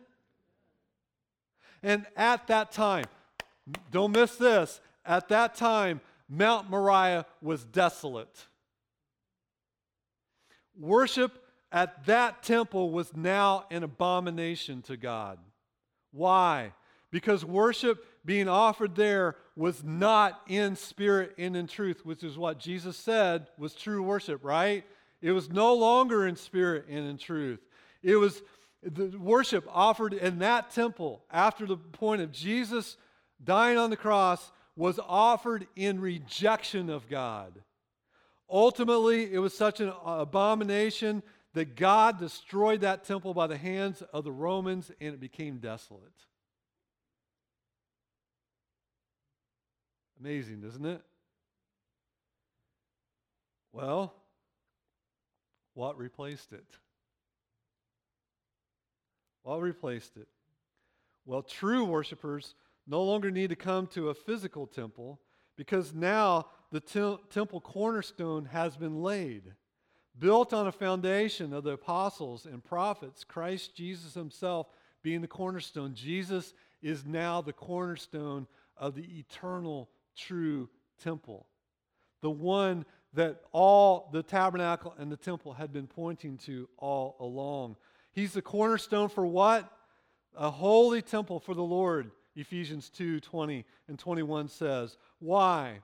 And 1.84 2.06
at 2.18 2.48
that 2.48 2.72
time, 2.72 3.06
don't 3.92 4.12
miss 4.12 4.36
this, 4.36 4.82
at 5.06 5.30
that 5.30 5.56
time, 5.56 6.02
Mount 6.28 6.70
Moriah 6.70 7.26
was 7.42 7.64
desolate. 7.64 8.48
Worship 10.80 11.44
at 11.72 12.06
that 12.06 12.44
temple 12.44 12.92
was 12.92 13.16
now 13.16 13.66
an 13.70 13.84
abomination 13.84 14.82
to 14.84 14.98
God. 14.98 15.38
Why? 16.12 16.74
Because 17.12 17.46
worship 17.46 18.06
being 18.24 18.48
offered 18.48 18.96
there 18.96 19.36
was 19.56 19.84
not 19.84 20.42
in 20.48 20.76
spirit 20.76 21.34
and 21.38 21.56
in 21.56 21.68
truth, 21.68 22.06
which 22.06 22.24
is 22.24 22.38
what 22.38 22.60
Jesus 22.60 22.98
said 22.98 23.48
was 23.58 23.74
true 23.74 24.04
worship, 24.04 24.44
right? 24.44 24.84
It 25.22 25.32
was 25.32 25.50
no 25.50 25.74
longer 25.74 26.28
in 26.28 26.36
spirit 26.36 26.86
and 26.90 27.08
in 27.08 27.18
truth. 27.18 27.60
It 28.04 28.16
was 28.16 28.42
the 28.84 29.16
worship 29.18 29.66
offered 29.70 30.14
in 30.14 30.40
that 30.40 30.72
temple 30.72 31.24
after 31.32 31.66
the 31.66 31.78
point 31.78 32.22
of 32.22 32.32
Jesus 32.32 32.98
dying 33.44 33.78
on 33.78 33.90
the 33.90 33.98
cross 33.98 34.52
was 34.76 35.00
offered 35.08 35.68
in 35.76 36.00
rejection 36.00 36.90
of 36.90 37.08
God. 37.08 37.62
Ultimately, 38.50 39.32
it 39.32 39.38
was 39.38 39.56
such 39.56 39.80
an 39.80 39.94
abomination 40.04 41.22
that 41.54 41.76
God 41.76 42.18
destroyed 42.18 42.82
that 42.82 43.04
temple 43.04 43.34
by 43.34 43.48
the 43.48 43.58
hands 43.58 44.02
of 44.14 44.24
the 44.24 44.32
Romans 44.32 44.92
and 45.00 45.14
it 45.14 45.20
became 45.20 45.58
desolate. 45.58 46.12
Amazing, 50.22 50.64
isn't 50.68 50.86
it? 50.86 51.02
Well, 53.74 54.14
what 55.74 55.98
replaced 55.98 56.54
it? 56.54 56.66
What 59.42 59.62
replaced 59.62 60.18
it? 60.18 60.28
Well, 61.26 61.42
true 61.42 61.86
worshipers 61.86 62.54
no 62.86 63.02
longer 63.04 63.32
need 63.32 63.50
to 63.50 63.56
come 63.56 63.88
to 63.88 64.10
a 64.10 64.14
physical 64.14 64.68
temple 64.68 65.20
because 65.58 65.94
now 65.94 66.48
the 66.72 66.82
te- 66.82 67.18
temple 67.32 67.62
cornerstone 67.62 68.46
has 68.46 68.78
been 68.78 69.02
laid. 69.02 69.54
Built 70.20 70.54
on 70.54 70.68
a 70.68 70.72
foundation 70.72 71.52
of 71.52 71.64
the 71.64 71.72
apostles 71.72 72.46
and 72.46 72.64
prophets, 72.64 73.24
Christ 73.24 73.76
Jesus 73.76 74.14
himself 74.14 74.68
being 75.02 75.22
the 75.22 75.28
cornerstone. 75.28 75.96
Jesus 75.96 76.54
is 76.84 77.06
now 77.06 77.42
the 77.42 77.54
cornerstone 77.54 78.46
of 78.78 78.94
the 78.94 79.20
eternal 79.20 79.90
true 80.16 80.70
temple. 81.02 81.48
The 82.22 82.30
one 82.30 82.86
that 83.14 83.42
all 83.52 84.10
the 84.14 84.24
tabernacle 84.24 84.94
and 84.98 85.12
the 85.12 85.18
temple 85.18 85.54
had 85.54 85.74
been 85.74 85.88
pointing 85.88 86.38
to 86.38 86.70
all 86.78 87.18
along. 87.20 87.76
He's 88.14 88.34
the 88.34 88.42
cornerstone 88.42 89.10
for 89.10 89.26
what? 89.26 89.70
A 90.36 90.50
holy 90.50 91.02
temple 91.02 91.40
for 91.40 91.54
the 91.54 91.64
Lord, 91.64 92.12
Ephesians 92.36 92.90
2 92.90 93.20
20 93.20 93.66
and 93.88 94.00
21 94.00 94.48
says. 94.48 94.98
Why? 95.20 95.80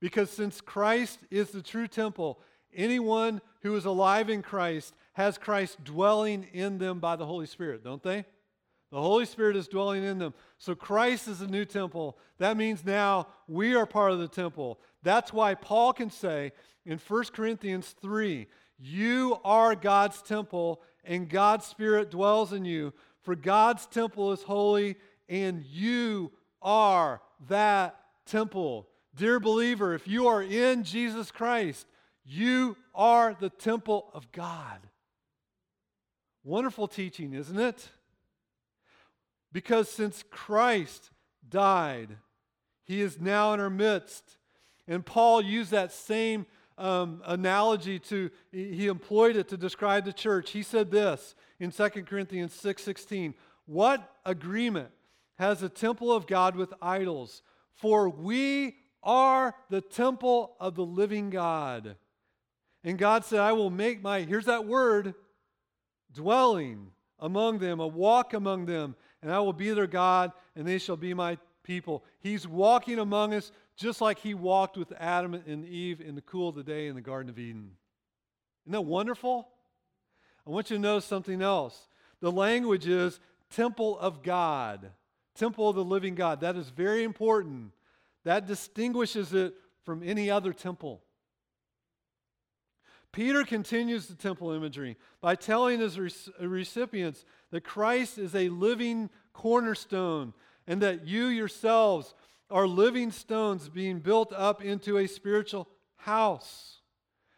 Because 0.00 0.30
since 0.30 0.60
Christ 0.60 1.20
is 1.30 1.50
the 1.50 1.62
true 1.62 1.88
temple, 1.88 2.40
anyone 2.74 3.40
who 3.62 3.74
is 3.74 3.86
alive 3.86 4.28
in 4.28 4.42
Christ 4.42 4.94
has 5.14 5.38
Christ 5.38 5.82
dwelling 5.82 6.46
in 6.52 6.76
them 6.76 7.00
by 7.00 7.16
the 7.16 7.24
Holy 7.24 7.46
Spirit, 7.46 7.82
don't 7.82 8.02
they? 8.02 8.26
The 8.92 9.00
Holy 9.00 9.24
Spirit 9.24 9.56
is 9.56 9.68
dwelling 9.68 10.04
in 10.04 10.18
them. 10.18 10.34
So 10.58 10.74
Christ 10.74 11.26
is 11.26 11.40
the 11.40 11.48
new 11.48 11.64
temple. 11.64 12.16
That 12.38 12.56
means 12.56 12.84
now 12.84 13.26
we 13.48 13.74
are 13.74 13.86
part 13.86 14.12
of 14.12 14.18
the 14.18 14.28
temple. 14.28 14.80
That's 15.02 15.32
why 15.32 15.54
Paul 15.54 15.92
can 15.92 16.10
say 16.10 16.52
in 16.84 16.98
1 16.98 17.24
Corinthians 17.32 17.94
3 18.00 18.46
You 18.78 19.38
are 19.44 19.74
God's 19.74 20.22
temple, 20.22 20.82
and 21.04 21.28
God's 21.28 21.66
Spirit 21.66 22.10
dwells 22.10 22.52
in 22.52 22.64
you. 22.64 22.92
For 23.22 23.34
God's 23.34 23.86
temple 23.86 24.32
is 24.32 24.42
holy, 24.42 24.96
and 25.28 25.64
you 25.64 26.30
are 26.62 27.20
that 27.48 27.98
temple. 28.24 28.88
Dear 29.16 29.40
believer, 29.40 29.94
if 29.94 30.06
you 30.06 30.28
are 30.28 30.42
in 30.42 30.84
Jesus 30.84 31.32
Christ, 31.32 31.86
you 32.24 32.76
are 32.94 33.36
the 33.38 33.50
temple 33.50 34.10
of 34.14 34.30
God. 34.30 34.78
Wonderful 36.44 36.86
teaching, 36.86 37.32
isn't 37.34 37.58
it? 37.58 37.88
Because 39.56 39.88
since 39.88 40.22
Christ 40.30 41.08
died, 41.48 42.18
he 42.84 43.00
is 43.00 43.18
now 43.18 43.54
in 43.54 43.60
our 43.60 43.70
midst. 43.70 44.36
And 44.86 45.02
Paul 45.02 45.40
used 45.40 45.70
that 45.70 45.92
same 45.92 46.44
um, 46.76 47.22
analogy 47.24 47.98
to, 48.00 48.28
he 48.52 48.86
employed 48.86 49.34
it 49.34 49.48
to 49.48 49.56
describe 49.56 50.04
the 50.04 50.12
church. 50.12 50.50
He 50.50 50.62
said 50.62 50.90
this 50.90 51.34
in 51.58 51.70
2 51.70 51.88
Corinthians 51.88 52.52
6 52.52 52.82
16, 52.82 53.32
What 53.64 54.06
agreement 54.26 54.90
has 55.38 55.60
the 55.60 55.70
temple 55.70 56.12
of 56.12 56.26
God 56.26 56.54
with 56.54 56.74
idols? 56.82 57.40
For 57.72 58.10
we 58.10 58.76
are 59.02 59.54
the 59.70 59.80
temple 59.80 60.54
of 60.60 60.74
the 60.74 60.84
living 60.84 61.30
God. 61.30 61.96
And 62.84 62.98
God 62.98 63.24
said, 63.24 63.38
I 63.38 63.52
will 63.52 63.70
make 63.70 64.02
my, 64.02 64.20
here's 64.20 64.44
that 64.44 64.66
word, 64.66 65.14
dwelling 66.12 66.88
among 67.18 67.60
them, 67.60 67.80
a 67.80 67.86
walk 67.86 68.34
among 68.34 68.66
them, 68.66 68.94
and 69.26 69.34
I 69.34 69.40
will 69.40 69.52
be 69.52 69.72
their 69.72 69.88
God, 69.88 70.30
and 70.54 70.64
they 70.64 70.78
shall 70.78 70.96
be 70.96 71.12
my 71.12 71.36
people. 71.64 72.04
He's 72.20 72.46
walking 72.46 73.00
among 73.00 73.34
us 73.34 73.50
just 73.74 74.00
like 74.00 74.20
he 74.20 74.34
walked 74.34 74.76
with 74.76 74.92
Adam 75.00 75.34
and 75.34 75.66
Eve 75.66 76.00
in 76.00 76.14
the 76.14 76.20
cool 76.20 76.50
of 76.50 76.54
the 76.54 76.62
day 76.62 76.86
in 76.86 76.94
the 76.94 77.00
Garden 77.00 77.28
of 77.28 77.36
Eden. 77.36 77.72
Isn't 78.64 78.72
that 78.72 78.82
wonderful? 78.82 79.48
I 80.46 80.50
want 80.50 80.70
you 80.70 80.76
to 80.76 80.80
notice 80.80 81.06
something 81.06 81.42
else. 81.42 81.88
The 82.20 82.30
language 82.30 82.86
is 82.86 83.18
temple 83.50 83.98
of 83.98 84.22
God, 84.22 84.92
temple 85.34 85.68
of 85.70 85.74
the 85.74 85.82
living 85.82 86.14
God. 86.14 86.42
That 86.42 86.54
is 86.54 86.68
very 86.68 87.02
important. 87.02 87.72
That 88.22 88.46
distinguishes 88.46 89.34
it 89.34 89.54
from 89.82 90.04
any 90.04 90.30
other 90.30 90.52
temple. 90.52 91.02
Peter 93.16 93.44
continues 93.44 94.08
the 94.08 94.14
temple 94.14 94.52
imagery 94.52 94.94
by 95.22 95.34
telling 95.34 95.80
his 95.80 95.98
recipients 96.38 97.24
that 97.50 97.64
Christ 97.64 98.18
is 98.18 98.34
a 98.34 98.50
living 98.50 99.08
cornerstone 99.32 100.34
and 100.66 100.82
that 100.82 101.06
you 101.06 101.28
yourselves 101.28 102.12
are 102.50 102.66
living 102.66 103.10
stones 103.10 103.70
being 103.70 104.00
built 104.00 104.34
up 104.34 104.62
into 104.62 104.98
a 104.98 105.06
spiritual 105.06 105.66
house. 105.96 106.82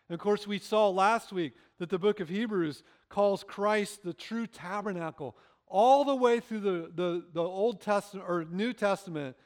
And 0.09 0.15
of 0.15 0.21
course, 0.21 0.49
we 0.49 0.59
saw 0.59 0.89
last 0.89 1.33
week 1.33 1.53
that 1.79 1.91
the 1.91 1.99
book 2.01 2.19
of 2.19 2.29
Hebrews 2.29 2.83
calls 3.09 3.45
Christ 3.45 4.03
the 4.03 4.13
true 4.13 4.49
tabernacle. 4.49 5.37
All 5.69 6.05
the 6.05 6.17
way 6.17 6.41
through 6.41 6.61
the, 6.61 6.91
the, 6.93 7.25
the 7.33 7.41
Old 7.41 7.81
Testament 7.81 8.27
or 8.29 8.45
New 8.51 8.73
Testament, 8.73 9.37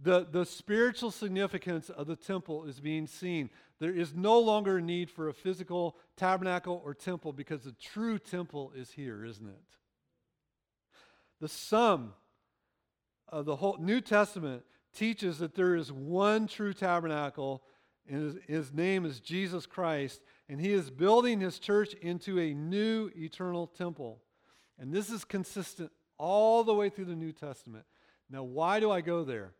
the, 0.00 0.26
the 0.30 0.44
spiritual 0.44 1.10
significance 1.10 1.88
of 1.88 2.06
the 2.06 2.16
temple 2.16 2.64
is 2.64 2.80
being 2.80 3.06
seen. 3.06 3.50
There 3.78 3.94
is 3.94 4.14
no 4.14 4.38
longer 4.38 4.78
a 4.78 4.82
need 4.82 5.10
for 5.10 5.28
a 5.28 5.34
physical 5.34 5.96
tabernacle 6.16 6.80
or 6.84 6.94
temple 6.94 7.32
because 7.32 7.62
the 7.62 7.72
true 7.72 8.18
temple 8.18 8.72
is 8.74 8.90
here, 8.90 9.24
isn't 9.24 9.48
it? 9.48 9.64
The 11.40 11.48
sum 11.48 12.14
of 13.28 13.44
the 13.44 13.56
whole 13.56 13.76
New 13.78 14.00
Testament 14.00 14.62
teaches 14.94 15.38
that 15.38 15.54
there 15.54 15.74
is 15.74 15.92
one 15.92 16.46
true 16.46 16.72
tabernacle, 16.72 17.62
and 18.08 18.22
his, 18.22 18.36
his 18.46 18.72
name 18.72 19.04
is 19.04 19.20
Jesus 19.20 19.66
Christ, 19.66 20.22
and 20.48 20.60
he 20.60 20.72
is 20.72 20.90
building 20.90 21.40
his 21.40 21.58
church 21.58 21.94
into 21.94 22.38
a 22.38 22.54
new 22.54 23.10
eternal 23.16 23.66
temple. 23.66 24.20
And 24.78 24.92
this 24.92 25.10
is 25.10 25.24
consistent 25.24 25.90
all 26.18 26.64
the 26.64 26.74
way 26.74 26.88
through 26.88 27.06
the 27.06 27.16
New 27.16 27.32
Testament. 27.32 27.84
Now, 28.30 28.42
why 28.42 28.80
do 28.80 28.90
I 28.90 29.00
go 29.00 29.24
there? 29.24 29.52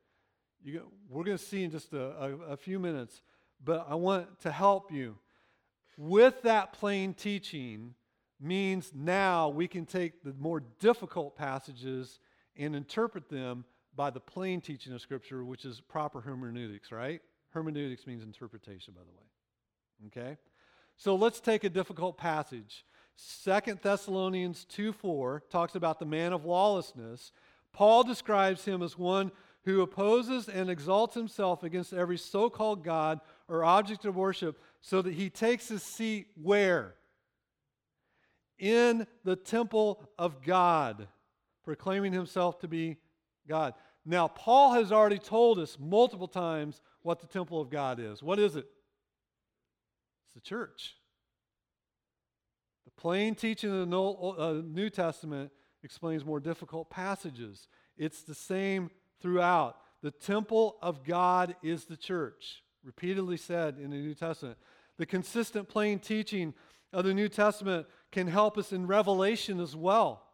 You, 0.64 0.90
we're 1.08 1.24
going 1.24 1.38
to 1.38 1.44
see 1.44 1.62
in 1.62 1.70
just 1.70 1.92
a, 1.92 2.02
a, 2.02 2.36
a 2.52 2.56
few 2.56 2.80
minutes, 2.80 3.22
but 3.62 3.86
I 3.88 3.94
want 3.94 4.40
to 4.40 4.50
help 4.50 4.90
you. 4.90 5.16
With 5.96 6.42
that 6.42 6.72
plain 6.72 7.14
teaching, 7.14 7.94
means 8.40 8.92
now 8.94 9.48
we 9.48 9.66
can 9.66 9.86
take 9.86 10.22
the 10.22 10.34
more 10.38 10.60
difficult 10.80 11.36
passages 11.36 12.20
and 12.56 12.76
interpret 12.76 13.28
them 13.28 13.64
by 13.96 14.10
the 14.10 14.20
plain 14.20 14.60
teaching 14.60 14.92
of 14.92 15.00
Scripture, 15.00 15.44
which 15.44 15.64
is 15.64 15.80
proper 15.80 16.20
hermeneutics, 16.20 16.92
right? 16.92 17.20
Hermeneutics 17.50 18.06
means 18.06 18.22
interpretation, 18.22 18.94
by 18.94 19.02
the 19.02 19.12
way. 19.12 20.26
Okay? 20.28 20.36
So 20.96 21.14
let's 21.14 21.40
take 21.40 21.64
a 21.64 21.70
difficult 21.70 22.18
passage. 22.18 22.84
Second 23.16 23.80
Thessalonians 23.82 24.64
2 24.64 24.92
4 24.92 25.44
talks 25.50 25.74
about 25.76 25.98
the 25.98 26.06
man 26.06 26.32
of 26.32 26.44
lawlessness. 26.44 27.32
Paul 27.72 28.02
describes 28.02 28.64
him 28.64 28.82
as 28.82 28.98
one 28.98 29.30
who 29.64 29.80
opposes 29.80 30.48
and 30.48 30.68
exalts 30.68 31.14
himself 31.14 31.62
against 31.62 31.92
every 31.92 32.18
so 32.18 32.50
called 32.50 32.84
God 32.84 33.20
or 33.48 33.64
object 33.64 34.04
of 34.04 34.16
worship, 34.16 34.58
so 34.80 35.00
that 35.02 35.14
he 35.14 35.30
takes 35.30 35.68
his 35.68 35.82
seat 35.82 36.26
where? 36.40 36.94
In 38.58 39.06
the 39.24 39.36
temple 39.36 40.08
of 40.18 40.42
God, 40.42 41.08
proclaiming 41.64 42.12
himself 42.12 42.58
to 42.60 42.68
be 42.68 42.98
God. 43.48 43.74
Now, 44.04 44.28
Paul 44.28 44.74
has 44.74 44.92
already 44.92 45.18
told 45.18 45.58
us 45.58 45.78
multiple 45.80 46.28
times 46.28 46.80
what 47.02 47.20
the 47.20 47.26
temple 47.26 47.60
of 47.60 47.70
God 47.70 47.98
is. 47.98 48.22
What 48.22 48.38
is 48.38 48.56
it? 48.56 48.66
It's 50.26 50.34
the 50.34 50.40
church. 50.40 50.94
The 52.84 52.90
plain 52.90 53.34
teaching 53.34 53.70
of 53.70 53.88
the 53.88 53.96
uh, 53.98 54.62
New 54.64 54.90
Testament 54.90 55.50
explains 55.82 56.24
more 56.24 56.40
difficult 56.40 56.90
passages. 56.90 57.66
It's 57.96 58.22
the 58.22 58.34
same 58.34 58.90
throughout. 59.24 59.78
The 60.02 60.10
temple 60.10 60.76
of 60.82 61.02
God 61.02 61.56
is 61.62 61.86
the 61.86 61.96
church, 61.96 62.62
repeatedly 62.84 63.38
said 63.38 63.78
in 63.78 63.88
the 63.88 63.96
New 63.96 64.12
Testament. 64.12 64.58
The 64.98 65.06
consistent 65.06 65.66
plain 65.66 65.98
teaching 65.98 66.52
of 66.92 67.06
the 67.06 67.14
New 67.14 67.30
Testament 67.30 67.86
can 68.12 68.26
help 68.26 68.58
us 68.58 68.70
in 68.70 68.86
Revelation 68.86 69.60
as 69.60 69.74
well. 69.74 70.26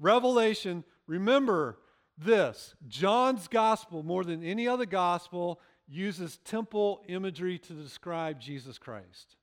Revelation, 0.00 0.82
remember, 1.06 1.78
this 2.18 2.74
John's 2.88 3.46
gospel, 3.46 4.02
more 4.02 4.24
than 4.24 4.42
any 4.42 4.66
other 4.66 4.86
gospel, 4.86 5.60
uses 5.86 6.38
temple 6.38 7.04
imagery 7.06 7.60
to 7.60 7.74
describe 7.74 8.40
Jesus 8.40 8.76
Christ. 8.76 9.36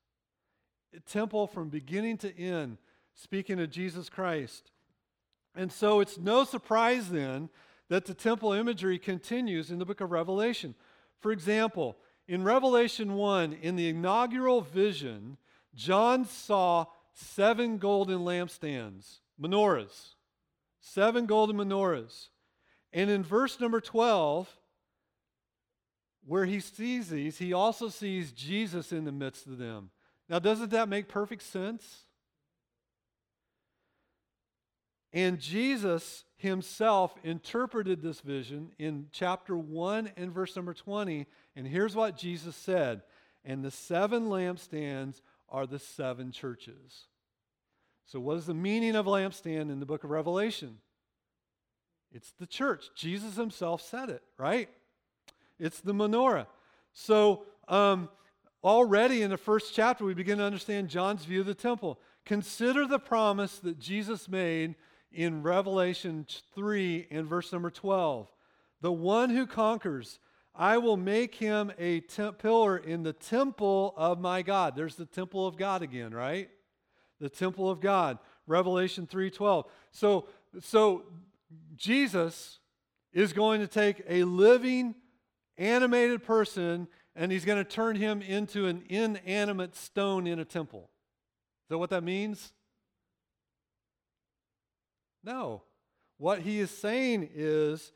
A 0.93 0.99
temple 0.99 1.47
from 1.47 1.69
beginning 1.69 2.17
to 2.17 2.37
end, 2.37 2.79
speaking 3.15 3.61
of 3.61 3.69
Jesus 3.69 4.09
Christ. 4.09 4.71
And 5.55 5.71
so 5.71 6.01
it's 6.01 6.17
no 6.17 6.43
surprise 6.43 7.09
then 7.09 7.49
that 7.89 8.05
the 8.05 8.13
temple 8.13 8.53
imagery 8.53 8.97
continues 8.97 9.71
in 9.71 9.79
the 9.79 9.85
book 9.85 9.99
of 10.01 10.11
Revelation. 10.11 10.75
For 11.19 11.31
example, 11.31 11.97
in 12.27 12.43
Revelation 12.43 13.15
1, 13.15 13.53
in 13.53 13.75
the 13.75 13.89
inaugural 13.89 14.61
vision, 14.61 15.37
John 15.75 16.25
saw 16.25 16.85
seven 17.13 17.77
golden 17.77 18.19
lampstands, 18.19 19.19
menorahs, 19.41 20.13
seven 20.79 21.25
golden 21.25 21.57
menorahs. 21.57 22.27
And 22.93 23.09
in 23.09 23.23
verse 23.23 23.59
number 23.59 23.81
12, 23.81 24.49
where 26.25 26.45
he 26.45 26.59
sees 26.59 27.09
these, 27.09 27.39
he 27.39 27.53
also 27.53 27.89
sees 27.89 28.31
Jesus 28.31 28.91
in 28.91 29.05
the 29.05 29.11
midst 29.11 29.47
of 29.47 29.57
them. 29.57 29.89
Now, 30.29 30.37
doesn't 30.37 30.69
that 30.69 30.89
make 30.89 31.07
perfect 31.07 31.41
sense? 31.41 32.03
And 35.11 35.39
Jesus 35.39 36.25
himself 36.37 37.15
interpreted 37.23 38.01
this 38.01 38.21
vision 38.21 38.71
in 38.77 39.07
chapter 39.11 39.57
1 39.57 40.11
and 40.15 40.31
verse 40.31 40.55
number 40.55 40.73
20. 40.73 41.25
And 41.55 41.67
here's 41.67 41.95
what 41.95 42.17
Jesus 42.17 42.55
said 42.55 43.01
And 43.43 43.63
the 43.63 43.71
seven 43.71 44.27
lampstands 44.27 45.21
are 45.49 45.65
the 45.65 45.79
seven 45.79 46.31
churches. 46.31 47.07
So, 48.05 48.19
what 48.19 48.37
is 48.37 48.45
the 48.45 48.53
meaning 48.53 48.95
of 48.95 49.05
lampstand 49.05 49.71
in 49.71 49.79
the 49.79 49.85
book 49.85 50.03
of 50.03 50.11
Revelation? 50.11 50.77
It's 52.11 52.31
the 52.39 52.47
church. 52.47 52.89
Jesus 52.95 53.35
himself 53.35 53.81
said 53.81 54.09
it, 54.09 54.23
right? 54.37 54.69
It's 55.59 55.81
the 55.81 55.93
menorah. 55.93 56.47
So, 56.93 57.43
um, 57.67 58.09
already 58.63 59.21
in 59.21 59.29
the 59.29 59.37
first 59.37 59.75
chapter, 59.75 60.05
we 60.05 60.13
begin 60.13 60.39
to 60.39 60.43
understand 60.43 60.89
John's 60.89 61.25
view 61.25 61.41
of 61.41 61.45
the 61.45 61.53
temple. 61.53 61.99
Consider 62.25 62.87
the 62.87 62.99
promise 62.99 63.59
that 63.59 63.79
Jesus 63.79 64.27
made 64.27 64.75
in 65.11 65.41
Revelation 65.41 66.25
3 66.55 67.07
and 67.11 67.27
verse 67.27 67.51
number 67.51 67.69
12. 67.69 68.27
The 68.81 68.91
one 68.91 69.29
who 69.29 69.45
conquers, 69.45 70.19
I 70.55 70.77
will 70.77 70.97
make 70.97 71.35
him 71.35 71.71
a 71.77 72.01
pillar 72.01 72.77
in 72.77 73.03
the 73.03 73.13
temple 73.13 73.93
of 73.97 74.19
my 74.19 74.41
God. 74.41 74.75
There's 74.75 74.95
the 74.95 75.05
temple 75.05 75.47
of 75.47 75.57
God 75.57 75.81
again, 75.81 76.13
right? 76.13 76.49
The 77.19 77.29
temple 77.29 77.69
of 77.69 77.81
God. 77.81 78.19
Revelation 78.47 79.05
3:12. 79.05 79.65
So 79.91 80.27
so 80.61 81.03
Jesus 81.75 82.59
is 83.13 83.33
going 83.33 83.61
to 83.61 83.67
take 83.67 84.01
a 84.07 84.23
living 84.23 84.95
animated 85.57 86.23
person 86.23 86.87
and 87.15 87.31
he's 87.31 87.45
going 87.45 87.57
to 87.57 87.69
turn 87.69 87.95
him 87.95 88.21
into 88.21 88.65
an 88.65 88.83
inanimate 88.89 89.75
stone 89.75 90.25
in 90.25 90.39
a 90.39 90.45
temple. 90.45 90.89
Is 91.65 91.69
that 91.69 91.77
what 91.77 91.89
that 91.91 92.03
means? 92.03 92.53
No. 95.23 95.63
What 96.17 96.41
he 96.41 96.59
is 96.59 96.71
saying 96.71 97.29
is, 97.33 97.91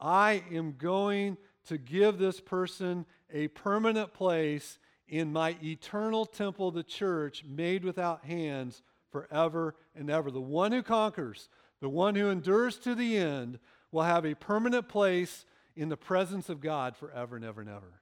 I 0.00 0.42
am 0.52 0.74
going 0.78 1.36
to 1.66 1.78
give 1.78 2.18
this 2.18 2.40
person 2.40 3.06
a 3.32 3.48
permanent 3.48 4.12
place 4.12 4.78
in 5.06 5.32
my 5.32 5.56
eternal 5.62 6.26
temple, 6.26 6.70
the 6.70 6.82
church, 6.82 7.44
made 7.44 7.84
without 7.84 8.24
hands 8.24 8.82
forever 9.10 9.74
and 9.94 10.10
ever. 10.10 10.30
The 10.30 10.40
one 10.40 10.72
who 10.72 10.82
conquers, 10.82 11.48
the 11.80 11.88
one 11.88 12.14
who 12.14 12.30
endures 12.30 12.76
to 12.78 12.94
the 12.94 13.16
end, 13.16 13.58
will 13.90 14.02
have 14.02 14.26
a 14.26 14.34
permanent 14.34 14.88
place 14.88 15.44
in 15.76 15.88
the 15.88 15.96
presence 15.96 16.48
of 16.48 16.60
God 16.60 16.96
forever 16.96 17.36
and 17.36 17.44
ever 17.44 17.60
and 17.60 17.70
ever. 17.70 18.00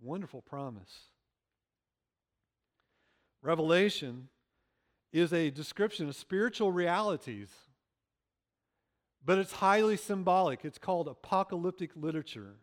Wonderful 0.00 0.42
promise. 0.42 1.00
Revelation 3.42 4.28
is 5.12 5.32
a 5.32 5.50
description 5.50 6.08
of 6.08 6.16
spiritual 6.16 6.70
realities, 6.70 7.48
but 9.24 9.38
it's 9.38 9.52
highly 9.52 9.96
symbolic. 9.96 10.64
It's 10.64 10.78
called 10.78 11.08
apocalyptic 11.08 11.90
literature. 11.96 12.56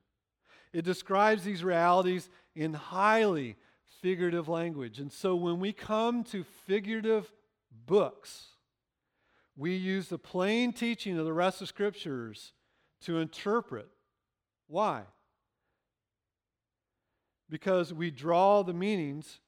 It 0.73 0.83
describes 0.83 1.43
these 1.43 1.63
realities 1.63 2.29
in 2.55 2.73
highly 2.73 3.55
figurative 4.01 4.47
language. 4.47 4.99
And 4.99 5.11
so 5.11 5.35
when 5.35 5.59
we 5.59 5.73
come 5.73 6.23
to 6.25 6.43
figurative 6.43 7.31
books, 7.85 8.47
we 9.55 9.75
use 9.75 10.09
the 10.09 10.17
plain 10.17 10.73
teaching 10.73 11.17
of 11.17 11.25
the 11.25 11.33
rest 11.33 11.61
of 11.61 11.67
scriptures 11.67 12.51
to 13.01 13.19
interpret. 13.19 13.87
Why? 14.67 15.03
Because 17.49 17.93
we 17.93 18.11
draw 18.11 18.63
the 18.63 18.73
meanings 18.73 19.39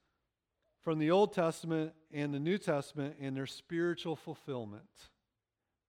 from 0.82 0.98
the 0.98 1.10
Old 1.10 1.32
Testament 1.32 1.92
and 2.12 2.32
the 2.32 2.40
New 2.40 2.58
Testament 2.58 3.16
and 3.20 3.36
their 3.36 3.46
spiritual 3.46 4.16
fulfillment. 4.16 4.82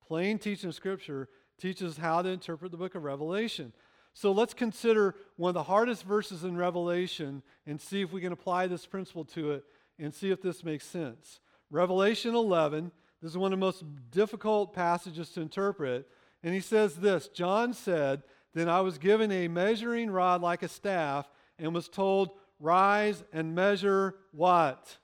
Plain 0.05 0.39
teaching 0.39 0.69
of 0.69 0.75
Scripture 0.75 1.29
teaches 1.59 1.97
how 1.97 2.21
to 2.21 2.29
interpret 2.29 2.71
the 2.71 2.77
book 2.77 2.95
of 2.95 3.03
Revelation. 3.03 3.73
So 4.13 4.31
let's 4.31 4.53
consider 4.53 5.15
one 5.37 5.49
of 5.49 5.53
the 5.53 5.63
hardest 5.63 6.03
verses 6.03 6.43
in 6.43 6.57
Revelation 6.57 7.43
and 7.65 7.79
see 7.79 8.01
if 8.01 8.11
we 8.11 8.21
can 8.21 8.33
apply 8.33 8.67
this 8.67 8.85
principle 8.85 9.25
to 9.25 9.51
it 9.51 9.63
and 9.99 10.13
see 10.13 10.31
if 10.31 10.41
this 10.41 10.63
makes 10.63 10.85
sense. 10.85 11.39
Revelation 11.69 12.33
11, 12.33 12.91
this 13.21 13.31
is 13.31 13.37
one 13.37 13.53
of 13.53 13.59
the 13.59 13.65
most 13.65 13.83
difficult 14.09 14.73
passages 14.73 15.29
to 15.29 15.41
interpret. 15.41 16.07
And 16.43 16.53
he 16.53 16.61
says 16.61 16.95
this 16.95 17.27
John 17.27 17.73
said, 17.73 18.23
Then 18.53 18.69
I 18.69 18.81
was 18.81 18.97
given 18.97 19.31
a 19.31 19.47
measuring 19.47 20.09
rod 20.09 20.41
like 20.41 20.63
a 20.63 20.67
staff 20.67 21.29
and 21.59 21.73
was 21.73 21.89
told, 21.89 22.31
rise 22.59 23.23
and 23.31 23.55
measure 23.55 24.15
what? 24.31 24.97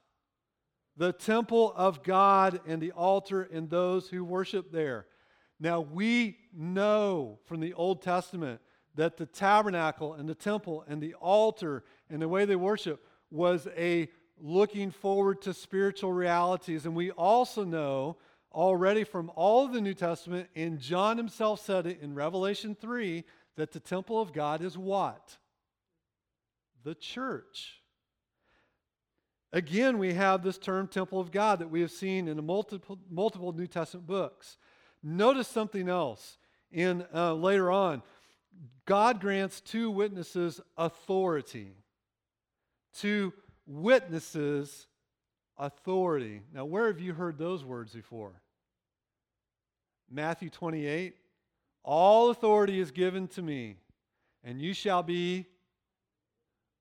The 0.97 1.13
temple 1.13 1.73
of 1.75 2.03
God 2.03 2.61
and 2.67 2.81
the 2.81 2.91
altar 2.91 3.41
and 3.41 3.69
those 3.69 4.09
who 4.09 4.23
worship 4.23 4.71
there. 4.71 5.07
Now, 5.59 5.81
we 5.81 6.37
know 6.53 7.39
from 7.45 7.59
the 7.59 7.73
Old 7.73 8.01
Testament 8.01 8.61
that 8.95 9.17
the 9.17 9.25
tabernacle 9.25 10.13
and 10.13 10.27
the 10.27 10.35
temple 10.35 10.85
and 10.87 11.01
the 11.01 11.13
altar 11.15 11.83
and 12.09 12.21
the 12.21 12.29
way 12.29 12.45
they 12.45 12.55
worship 12.55 13.05
was 13.29 13.67
a 13.77 14.09
looking 14.39 14.91
forward 14.91 15.41
to 15.43 15.53
spiritual 15.53 16.13
realities. 16.13 16.85
And 16.85 16.95
we 16.95 17.11
also 17.11 17.63
know 17.63 18.17
already 18.53 19.03
from 19.03 19.31
all 19.35 19.65
of 19.65 19.73
the 19.73 19.81
New 19.81 19.93
Testament, 19.93 20.49
and 20.55 20.79
John 20.79 21.17
himself 21.17 21.61
said 21.61 21.85
it 21.85 21.99
in 22.01 22.15
Revelation 22.15 22.75
3, 22.79 23.23
that 23.57 23.71
the 23.71 23.79
temple 23.79 24.19
of 24.19 24.33
God 24.33 24.61
is 24.61 24.77
what? 24.77 25.37
The 26.85 26.95
church. 26.95 27.81
Again, 29.51 29.97
we 29.97 30.13
have 30.13 30.43
this 30.43 30.57
term 30.57 30.87
temple 30.87 31.19
of 31.19 31.31
God 31.31 31.59
that 31.59 31.69
we 31.69 31.81
have 31.81 31.91
seen 31.91 32.27
in 32.27 32.45
multiple, 32.45 32.99
multiple 33.09 33.51
New 33.51 33.67
Testament 33.67 34.07
books. 34.07 34.57
Notice 35.01 35.47
something 35.47 35.89
else 35.89 36.37
in 36.71 37.05
uh, 37.13 37.33
later 37.33 37.71
on. 37.71 38.03
God 38.85 39.19
grants 39.19 39.61
two 39.61 39.89
witnesses 39.89 40.61
authority. 40.77 41.71
Two 42.93 43.33
witnesses 43.65 44.87
authority. 45.57 46.41
Now, 46.53 46.65
where 46.65 46.87
have 46.87 46.99
you 46.99 47.13
heard 47.13 47.37
those 47.37 47.65
words 47.65 47.93
before? 47.93 48.41
Matthew 50.09 50.51
28 50.51 51.15
All 51.83 52.29
authority 52.29 52.79
is 52.79 52.91
given 52.91 53.27
to 53.29 53.41
me, 53.41 53.77
and 54.43 54.61
you 54.61 54.73
shall 54.73 55.01
be 55.01 55.47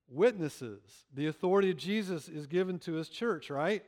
witnesses. 0.09 0.81
The 1.13 1.27
authority 1.27 1.71
of 1.71 1.77
Jesus 1.77 2.27
is 2.27 2.47
given 2.47 2.79
to 2.79 2.93
his 2.93 3.09
church, 3.09 3.49
right? 3.49 3.83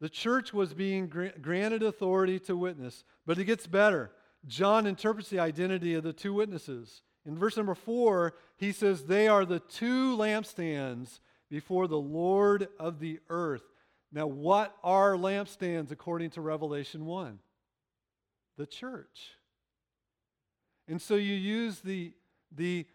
The 0.00 0.08
church 0.08 0.52
was 0.52 0.74
being 0.74 1.06
granted 1.40 1.82
authority 1.82 2.38
to 2.40 2.56
witness, 2.56 3.04
but 3.26 3.38
it 3.38 3.44
gets 3.44 3.66
better. 3.66 4.10
John 4.46 4.86
interprets 4.86 5.30
the 5.30 5.38
identity 5.38 5.94
of 5.94 6.02
the 6.02 6.12
two 6.12 6.34
witnesses. 6.34 7.02
In 7.24 7.38
verse 7.38 7.56
number 7.56 7.74
four, 7.74 8.34
he 8.56 8.72
says, 8.72 9.04
They 9.04 9.28
are 9.28 9.44
the 9.44 9.60
two 9.60 10.16
lampstands 10.16 11.20
before 11.50 11.88
the 11.88 11.98
Lord 11.98 12.68
of 12.78 12.98
the 13.00 13.20
earth. 13.30 13.62
Now, 14.12 14.26
what 14.26 14.76
are 14.84 15.14
lampstands 15.14 15.90
according 15.90 16.30
to 16.30 16.40
Revelation 16.40 17.06
1? 17.06 17.38
The 18.58 18.66
church. 18.66 19.32
And 20.86 21.00
so 21.00 21.14
you 21.14 21.34
use 21.34 21.80
the, 21.80 22.12
the 22.54 22.86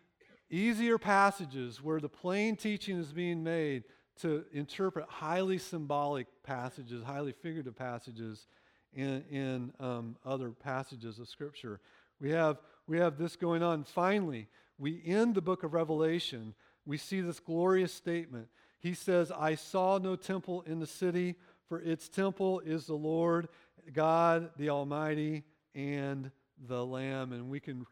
easier 0.50 0.98
passages 0.98 1.82
where 1.82 2.00
the 2.00 2.10
plain 2.10 2.56
teaching 2.56 2.98
is 2.98 3.12
being 3.12 3.44
made 3.44 3.84
to 4.22 4.44
interpret 4.52 5.06
highly 5.08 5.58
symbolic 5.58 6.28
passages, 6.44 7.04
highly 7.04 7.32
figurative 7.32 7.76
passages 7.76 8.48
in, 8.94 9.24
in 9.30 9.74
um, 9.80 10.16
other 10.26 10.50
passages 10.50 11.20
of 11.20 11.30
Scripture. 11.30 11.80
We 12.20 12.32
have, 12.32 12.58
we 12.88 12.98
have 12.98 13.18
this 13.18 13.36
going 13.36 13.64
on. 13.64 13.84
Finally, 13.84 14.48
we 14.78 15.02
end 15.06 15.36
the 15.36 15.42
book 15.42 15.64
of 15.64 15.74
Revelation. 15.74 16.54
We 16.86 16.98
see 16.98 17.22
this 17.22 17.40
glorious 17.40 17.94
statement. 17.94 18.48
He 18.80 18.94
says, 18.94 19.32
I 19.32 19.56
saw 19.56 19.98
no 19.98 20.16
temple 20.16 20.64
in 20.66 20.80
the 20.80 20.88
city, 20.88 21.36
for 21.68 21.80
its 21.80 22.10
temple 22.10 22.62
is 22.62 22.88
the 22.88 22.96
Lord 22.96 23.50
God, 23.94 24.52
the 24.58 24.70
Almighty, 24.70 25.44
and 25.76 26.32
the 26.68 26.86
Lamb. 26.86 27.32
And 27.32 27.50
we 27.50 27.60
can 27.60 27.86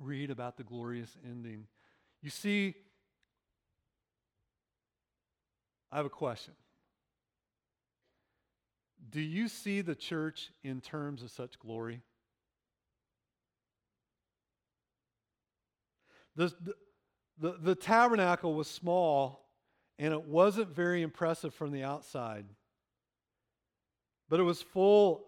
read 0.00 0.30
about 0.30 0.56
the 0.56 0.64
glorious 0.64 1.16
ending. 1.24 1.66
You 2.24 2.30
see, 2.30 2.74
I 5.92 5.98
have 5.98 6.06
a 6.06 6.10
question. 6.10 6.54
Do 9.10 9.20
you 9.20 9.46
see 9.46 9.82
the 9.82 9.94
church 9.94 10.50
in 10.62 10.80
terms 10.80 11.22
of 11.22 11.30
such 11.30 11.58
glory? 11.58 12.00
The, 16.34 16.50
the, 17.38 17.58
the, 17.60 17.74
tabernacle 17.74 18.54
was 18.54 18.68
small 18.68 19.46
and 19.98 20.14
it 20.14 20.24
wasn't 20.24 20.74
very 20.74 21.02
impressive 21.02 21.52
from 21.52 21.72
the 21.72 21.84
outside, 21.84 22.46
but 24.30 24.40
it 24.40 24.44
was 24.44 24.62
full 24.62 25.26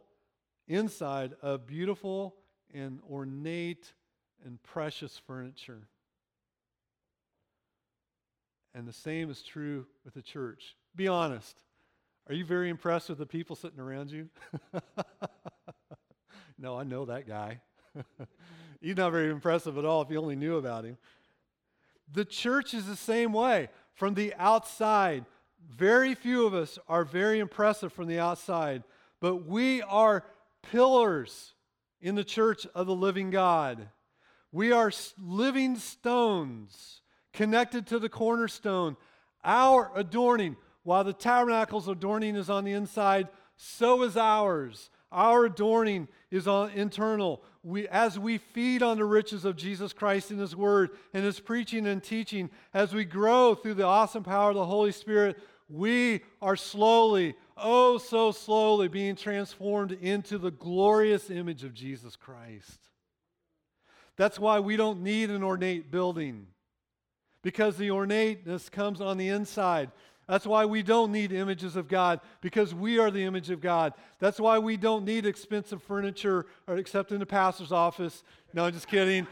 inside 0.66 1.34
of 1.42 1.66
beautiful 1.66 2.36
and 2.72 3.01
ornate 3.09 3.92
and 4.47 4.62
precious 4.62 5.20
furniture. 5.26 5.88
And 8.77 8.87
the 8.87 8.93
same 8.93 9.31
is 9.31 9.41
true 9.41 9.87
with 10.05 10.12
the 10.12 10.20
church. 10.20 10.77
Be 10.95 11.09
honest. 11.09 11.57
Are 12.29 12.35
you 12.35 12.45
very 12.45 12.68
impressed 12.68 13.09
with 13.09 13.16
the 13.16 13.24
people 13.24 13.57
sitting 13.57 13.81
around 13.81 14.11
you? 14.11 14.29
no, 16.59 16.79
I 16.79 16.85
know 16.85 17.07
that 17.07 17.27
guy. 17.27 17.62
He's 18.83 18.99
not 18.99 19.12
very 19.12 19.31
impressive 19.31 19.79
at 19.79 19.87
all 19.87 20.03
if 20.03 20.11
you 20.11 20.20
only 20.20 20.37
knew 20.37 20.59
about 20.59 20.85
him. 20.85 20.99
The 22.12 22.27
church 22.27 22.74
is 22.74 22.87
the 22.87 22.97
same 22.97 23.33
way. 23.33 23.70
From 23.95 24.12
the 24.12 24.35
outside, 24.37 25.24
very 25.70 26.14
few 26.14 26.45
of 26.45 26.53
us 26.53 26.79
are 26.87 27.05
very 27.05 27.39
impressive 27.39 27.95
from 27.95 28.09
the 28.09 28.18
outside, 28.18 28.83
but 29.22 29.47
we 29.47 29.81
are 29.81 30.22
pillars 30.70 31.55
in 32.03 32.14
the 32.14 32.24
church 32.24 32.66
of 32.74 32.87
the 32.87 32.95
living 32.95 33.31
God. 33.31 33.89
We 34.53 34.70
are 34.70 34.93
living 35.18 35.77
stones 35.77 37.01
connected 37.37 37.87
to 37.87 38.01
the 38.01 38.09
cornerstone. 38.09 38.97
Our 39.45 39.93
adorning, 39.95 40.57
while 40.82 41.05
the 41.05 41.12
tabernacle's 41.12 41.87
adorning 41.87 42.34
is 42.34 42.51
on 42.51 42.64
the 42.64 42.72
inside, 42.72 43.28
so 43.57 44.03
is 44.03 44.16
ours. 44.16 44.91
Our 45.12 45.45
adorning 45.45 46.09
is 46.32 46.49
on 46.49 46.70
internal. 46.70 47.43
We, 47.62 47.87
as 47.89 48.18
we 48.18 48.39
feed 48.39 48.82
on 48.82 48.97
the 48.97 49.05
riches 49.05 49.45
of 49.45 49.57
Jesus 49.57 49.93
Christ 49.93 50.30
in 50.30 50.39
His 50.39 50.57
Word 50.57 50.91
and 51.14 51.24
His 51.24 51.39
preaching 51.39 51.87
and 51.87 52.03
teaching, 52.03 52.51
as 52.74 52.93
we 52.93 53.05
grow 53.05 53.55
through 53.55 53.74
the 53.74 53.84
awesome 53.84 54.24
power 54.24 54.51
of 54.51 54.57
the 54.57 54.66
Holy 54.66 54.93
Spirit, 54.93 55.37
we 55.68 56.22
are 56.41 56.57
slowly, 56.57 57.34
oh 57.57 57.99
so 57.99 58.32
slowly, 58.32 58.89
being 58.89 59.14
transformed 59.14 59.93
into 59.93 60.39
the 60.39 60.51
glorious 60.51 61.30
image 61.30 61.64
of 61.64 61.74
Jesus 61.74 62.16
Christ. 62.16 62.78
That's 64.16 64.39
why 64.39 64.61
we 64.61 64.76
don't 64.76 65.03
need 65.03 65.30
an 65.30 65.43
ornate 65.43 65.91
building, 65.91 66.47
because 67.47 67.76
the 67.76 67.92
ornateness 67.92 68.68
comes 68.68 69.01
on 69.01 69.16
the 69.16 69.28
inside. 69.28 69.92
That's 70.26 70.49
why 70.49 70.64
we 70.64 70.82
don't 70.82 71.12
need 71.12 71.30
images 71.30 71.76
of 71.76 71.86
God, 71.86 72.18
because 72.40 72.74
we 72.74 72.99
are 72.99 73.09
the 73.09 73.22
image 73.22 73.51
of 73.51 73.61
God. 73.61 73.92
That's 74.18 74.40
why 74.40 74.59
we 74.59 74.76
don't 74.76 75.05
need 75.05 75.24
expensive 75.24 75.80
furniture, 75.80 76.47
except 76.66 77.12
in 77.12 77.20
the 77.20 77.24
pastor's 77.26 77.70
office. 77.70 78.24
No, 78.53 78.64
I'm 78.64 78.72
just 78.72 78.88
kidding. 78.88 79.28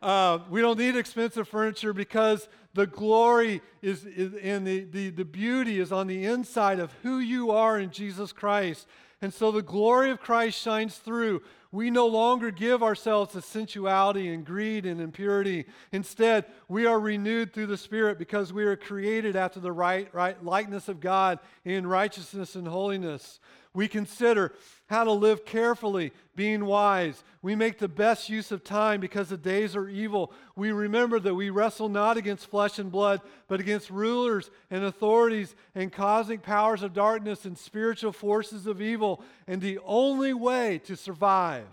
Uh, 0.00 0.38
we 0.48 0.62
don't 0.62 0.78
need 0.78 0.96
expensive 0.96 1.46
furniture 1.46 1.92
because 1.92 2.48
the 2.72 2.86
glory 2.86 3.60
is, 3.82 4.06
is 4.06 4.32
and 4.42 4.66
the, 4.66 4.84
the, 4.84 5.10
the 5.10 5.26
beauty 5.26 5.78
is 5.78 5.92
on 5.92 6.06
the 6.06 6.24
inside 6.24 6.80
of 6.80 6.90
who 7.02 7.18
you 7.18 7.50
are 7.50 7.78
in 7.78 7.90
Jesus 7.90 8.32
Christ. 8.32 8.86
And 9.20 9.34
so 9.34 9.52
the 9.52 9.60
glory 9.60 10.10
of 10.10 10.22
Christ 10.22 10.58
shines 10.58 10.96
through. 10.96 11.42
We 11.70 11.90
no 11.90 12.06
longer 12.06 12.50
give 12.50 12.82
ourselves 12.82 13.32
to 13.32 13.42
sensuality 13.42 14.28
and 14.28 14.44
greed 14.44 14.86
and 14.86 15.00
impurity. 15.00 15.66
Instead, 15.92 16.46
we 16.66 16.86
are 16.86 16.98
renewed 16.98 17.52
through 17.52 17.66
the 17.66 17.76
Spirit 17.76 18.18
because 18.18 18.52
we 18.52 18.64
are 18.64 18.76
created 18.76 19.36
after 19.36 19.60
the 19.60 19.72
right, 19.72 20.08
right 20.14 20.42
likeness 20.42 20.88
of 20.88 21.00
God 21.00 21.38
in 21.64 21.86
righteousness 21.86 22.54
and 22.54 22.66
holiness. 22.66 23.38
We 23.78 23.86
consider 23.86 24.54
how 24.86 25.04
to 25.04 25.12
live 25.12 25.44
carefully, 25.44 26.12
being 26.34 26.64
wise. 26.64 27.22
We 27.42 27.54
make 27.54 27.78
the 27.78 27.86
best 27.86 28.28
use 28.28 28.50
of 28.50 28.64
time 28.64 29.00
because 29.00 29.28
the 29.28 29.36
days 29.36 29.76
are 29.76 29.88
evil. 29.88 30.32
We 30.56 30.72
remember 30.72 31.20
that 31.20 31.36
we 31.36 31.50
wrestle 31.50 31.88
not 31.88 32.16
against 32.16 32.50
flesh 32.50 32.80
and 32.80 32.90
blood, 32.90 33.20
but 33.46 33.60
against 33.60 33.88
rulers 33.88 34.50
and 34.68 34.82
authorities 34.82 35.54
and 35.76 35.92
cosmic 35.92 36.42
powers 36.42 36.82
of 36.82 36.92
darkness 36.92 37.44
and 37.44 37.56
spiritual 37.56 38.10
forces 38.10 38.66
of 38.66 38.82
evil. 38.82 39.22
And 39.46 39.62
the 39.62 39.78
only 39.86 40.34
way 40.34 40.78
to 40.86 40.96
survive, 40.96 41.68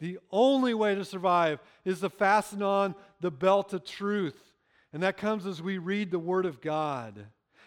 the 0.00 0.18
only 0.32 0.74
way 0.74 0.96
to 0.96 1.04
survive 1.04 1.60
is 1.84 2.00
to 2.00 2.10
fasten 2.10 2.60
on 2.60 2.96
the 3.20 3.30
belt 3.30 3.72
of 3.72 3.84
truth. 3.84 4.50
And 4.92 5.04
that 5.04 5.16
comes 5.16 5.46
as 5.46 5.62
we 5.62 5.78
read 5.78 6.10
the 6.10 6.18
Word 6.18 6.44
of 6.44 6.60
God. 6.60 7.24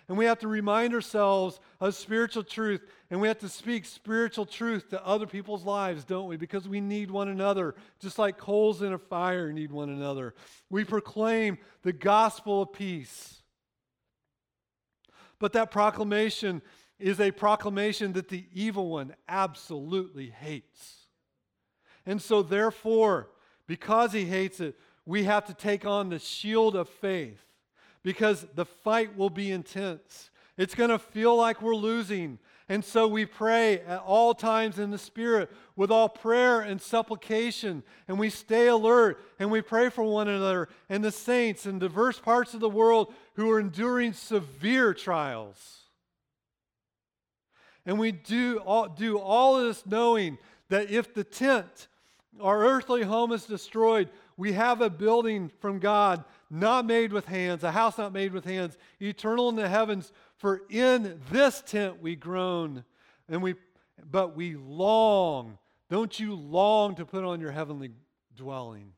And 0.07 0.17
we 0.17 0.25
have 0.25 0.39
to 0.39 0.47
remind 0.47 0.93
ourselves 0.93 1.59
of 1.79 1.95
spiritual 1.95 2.43
truth. 2.43 2.81
And 3.13 3.21
we 3.21 3.27
have 3.27 3.37
to 3.41 3.47
speak 3.47 3.85
spiritual 3.85 4.47
truth 4.47 4.89
to 4.89 5.05
other 5.05 5.27
people's 5.27 5.63
lives, 5.63 6.03
don't 6.03 6.27
we? 6.27 6.35
Because 6.35 6.67
we 6.67 6.81
need 6.81 7.11
one 7.11 7.27
another, 7.27 7.75
just 7.99 8.17
like 8.17 8.39
coals 8.39 8.81
in 8.81 8.91
a 8.91 8.97
fire 8.97 9.53
need 9.53 9.71
one 9.71 9.89
another. 9.89 10.33
We 10.71 10.83
proclaim 10.83 11.59
the 11.83 11.93
gospel 11.93 12.63
of 12.63 12.73
peace. 12.73 13.43
But 15.37 15.53
that 15.53 15.69
proclamation 15.69 16.63
is 16.97 17.19
a 17.19 17.29
proclamation 17.29 18.13
that 18.13 18.29
the 18.29 18.45
evil 18.51 18.89
one 18.89 19.13
absolutely 19.29 20.31
hates. 20.31 21.05
And 22.07 22.19
so, 22.19 22.41
therefore, 22.41 23.29
because 23.67 24.11
he 24.11 24.25
hates 24.25 24.59
it, 24.59 24.75
we 25.05 25.25
have 25.25 25.45
to 25.45 25.53
take 25.53 25.85
on 25.85 26.09
the 26.09 26.17
shield 26.17 26.75
of 26.75 26.89
faith 26.89 27.45
because 28.01 28.47
the 28.55 28.65
fight 28.65 29.15
will 29.15 29.29
be 29.29 29.51
intense. 29.51 30.31
It's 30.57 30.73
going 30.73 30.89
to 30.89 30.97
feel 30.97 31.35
like 31.35 31.61
we're 31.61 31.75
losing. 31.75 32.39
And 32.69 32.83
so 32.83 33.07
we 33.07 33.25
pray 33.25 33.79
at 33.81 34.01
all 34.05 34.33
times 34.33 34.79
in 34.79 34.91
the 34.91 34.97
Spirit 34.97 35.51
with 35.75 35.91
all 35.91 36.07
prayer 36.07 36.61
and 36.61 36.81
supplication. 36.81 37.83
And 38.07 38.17
we 38.17 38.29
stay 38.29 38.67
alert 38.67 39.19
and 39.37 39.51
we 39.51 39.61
pray 39.61 39.89
for 39.89 40.03
one 40.03 40.27
another 40.27 40.69
and 40.89 41.03
the 41.03 41.11
saints 41.11 41.65
in 41.65 41.79
diverse 41.79 42.19
parts 42.19 42.53
of 42.53 42.61
the 42.61 42.69
world 42.69 43.13
who 43.35 43.51
are 43.51 43.59
enduring 43.59 44.13
severe 44.13 44.93
trials. 44.93 45.81
And 47.85 47.99
we 47.99 48.11
do 48.13 48.59
all, 48.59 48.87
do 48.87 49.19
all 49.19 49.59
of 49.59 49.65
this 49.65 49.85
knowing 49.85 50.37
that 50.69 50.89
if 50.89 51.13
the 51.13 51.25
tent, 51.25 51.87
our 52.39 52.63
earthly 52.63 53.03
home, 53.03 53.33
is 53.33 53.45
destroyed, 53.45 54.09
we 54.37 54.53
have 54.53 54.81
a 54.81 54.89
building 54.89 55.51
from 55.59 55.79
God 55.79 56.23
not 56.49 56.85
made 56.85 57.11
with 57.11 57.25
hands, 57.25 57.63
a 57.63 57.71
house 57.71 57.97
not 57.97 58.13
made 58.13 58.31
with 58.31 58.45
hands, 58.45 58.77
eternal 59.01 59.49
in 59.49 59.55
the 59.55 59.67
heavens. 59.67 60.13
For 60.43 60.63
in 60.69 61.21
this 61.31 61.63
tent 61.65 62.01
we 62.01 62.17
groan, 62.17 62.83
and 63.29 63.41
we, 63.41 63.55
but 64.11 64.35
we 64.35 64.57
long. 64.57 65.57
Don't 65.89 66.19
you 66.19 66.35
long 66.35 66.95
to 66.95 67.05
put 67.05 67.23
on 67.23 67.39
your 67.39 67.51
heavenly 67.51 67.91
dwelling? 68.35 68.91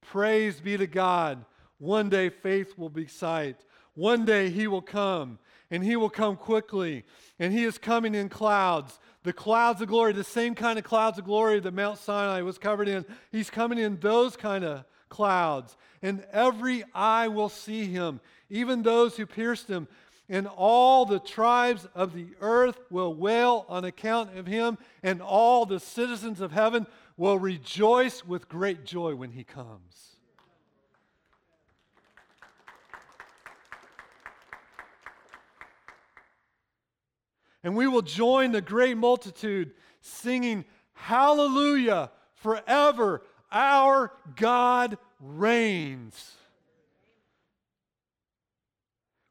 Praise 0.00 0.60
be 0.60 0.76
to 0.76 0.88
God. 0.88 1.44
One 1.78 2.08
day 2.08 2.28
faith 2.28 2.76
will 2.76 2.88
be 2.88 3.06
sight. 3.06 3.64
One 3.94 4.24
day 4.24 4.50
he 4.50 4.66
will 4.66 4.82
come, 4.82 5.38
and 5.70 5.84
he 5.84 5.94
will 5.94 6.10
come 6.10 6.34
quickly, 6.34 7.04
and 7.38 7.52
he 7.52 7.62
is 7.62 7.78
coming 7.78 8.16
in 8.16 8.28
clouds. 8.28 8.98
The 9.22 9.32
clouds 9.32 9.80
of 9.80 9.86
glory, 9.86 10.12
the 10.12 10.24
same 10.24 10.56
kind 10.56 10.76
of 10.76 10.84
clouds 10.84 11.20
of 11.20 11.24
glory 11.24 11.60
that 11.60 11.72
Mount 11.72 11.98
Sinai 11.98 12.42
was 12.42 12.58
covered 12.58 12.88
in. 12.88 13.06
He's 13.30 13.48
coming 13.48 13.78
in 13.78 14.00
those 14.00 14.36
kind 14.36 14.64
of 14.64 14.86
clouds, 15.08 15.76
and 16.02 16.24
every 16.32 16.82
eye 16.92 17.28
will 17.28 17.48
see 17.48 17.86
him, 17.86 18.20
even 18.50 18.82
those 18.82 19.16
who 19.16 19.24
pierced 19.24 19.68
him. 19.68 19.86
And 20.32 20.46
all 20.46 21.04
the 21.04 21.18
tribes 21.18 21.86
of 21.94 22.14
the 22.14 22.28
earth 22.40 22.78
will 22.88 23.12
wail 23.12 23.66
on 23.68 23.84
account 23.84 24.34
of 24.38 24.46
him, 24.46 24.78
and 25.02 25.20
all 25.20 25.66
the 25.66 25.78
citizens 25.78 26.40
of 26.40 26.52
heaven 26.52 26.86
will 27.18 27.38
rejoice 27.38 28.24
with 28.24 28.48
great 28.48 28.86
joy 28.86 29.14
when 29.14 29.32
he 29.32 29.44
comes. 29.44 30.16
And 37.62 37.76
we 37.76 37.86
will 37.86 38.00
join 38.00 38.52
the 38.52 38.62
great 38.62 38.96
multitude 38.96 39.72
singing, 40.00 40.64
Hallelujah, 40.94 42.10
forever 42.36 43.20
our 43.52 44.10
God 44.34 44.96
reigns. 45.20 46.36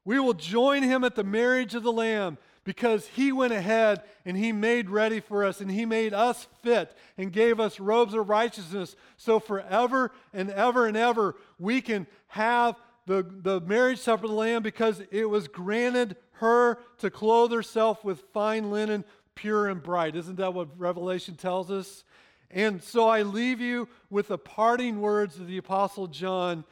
We 0.04 0.18
will 0.18 0.34
join 0.34 0.82
him 0.82 1.04
at 1.04 1.14
the 1.14 1.24
marriage 1.24 1.74
of 1.74 1.82
the 1.82 1.92
Lamb 1.92 2.38
because 2.64 3.06
he 3.08 3.32
went 3.32 3.52
ahead 3.52 4.02
and 4.24 4.36
he 4.36 4.52
made 4.52 4.90
ready 4.90 5.20
for 5.20 5.44
us 5.44 5.60
and 5.60 5.70
he 5.70 5.84
made 5.84 6.12
us 6.14 6.46
fit 6.62 6.96
and 7.16 7.32
gave 7.32 7.58
us 7.58 7.80
robes 7.80 8.14
of 8.14 8.28
righteousness. 8.28 8.96
So 9.16 9.40
forever 9.40 10.12
and 10.32 10.50
ever 10.50 10.86
and 10.86 10.96
ever 10.96 11.36
we 11.58 11.80
can 11.80 12.06
have 12.28 12.76
the, 13.06 13.26
the 13.42 13.60
marriage 13.60 13.98
supper 13.98 14.24
of 14.24 14.30
the 14.30 14.36
Lamb 14.36 14.62
because 14.62 15.02
it 15.10 15.28
was 15.28 15.48
granted 15.48 16.16
her 16.34 16.78
to 16.98 17.10
clothe 17.10 17.52
herself 17.52 18.04
with 18.04 18.20
fine 18.32 18.70
linen, 18.70 19.04
pure 19.34 19.68
and 19.68 19.82
bright. 19.82 20.16
Isn't 20.16 20.36
that 20.36 20.54
what 20.54 20.68
Revelation 20.78 21.34
tells 21.34 21.70
us? 21.70 22.04
And 22.50 22.82
so 22.82 23.08
I 23.08 23.22
leave 23.22 23.60
you 23.60 23.88
with 24.10 24.28
the 24.28 24.38
parting 24.38 25.00
words 25.00 25.38
of 25.38 25.46
the 25.46 25.56
Apostle 25.56 26.06
John 26.06 26.64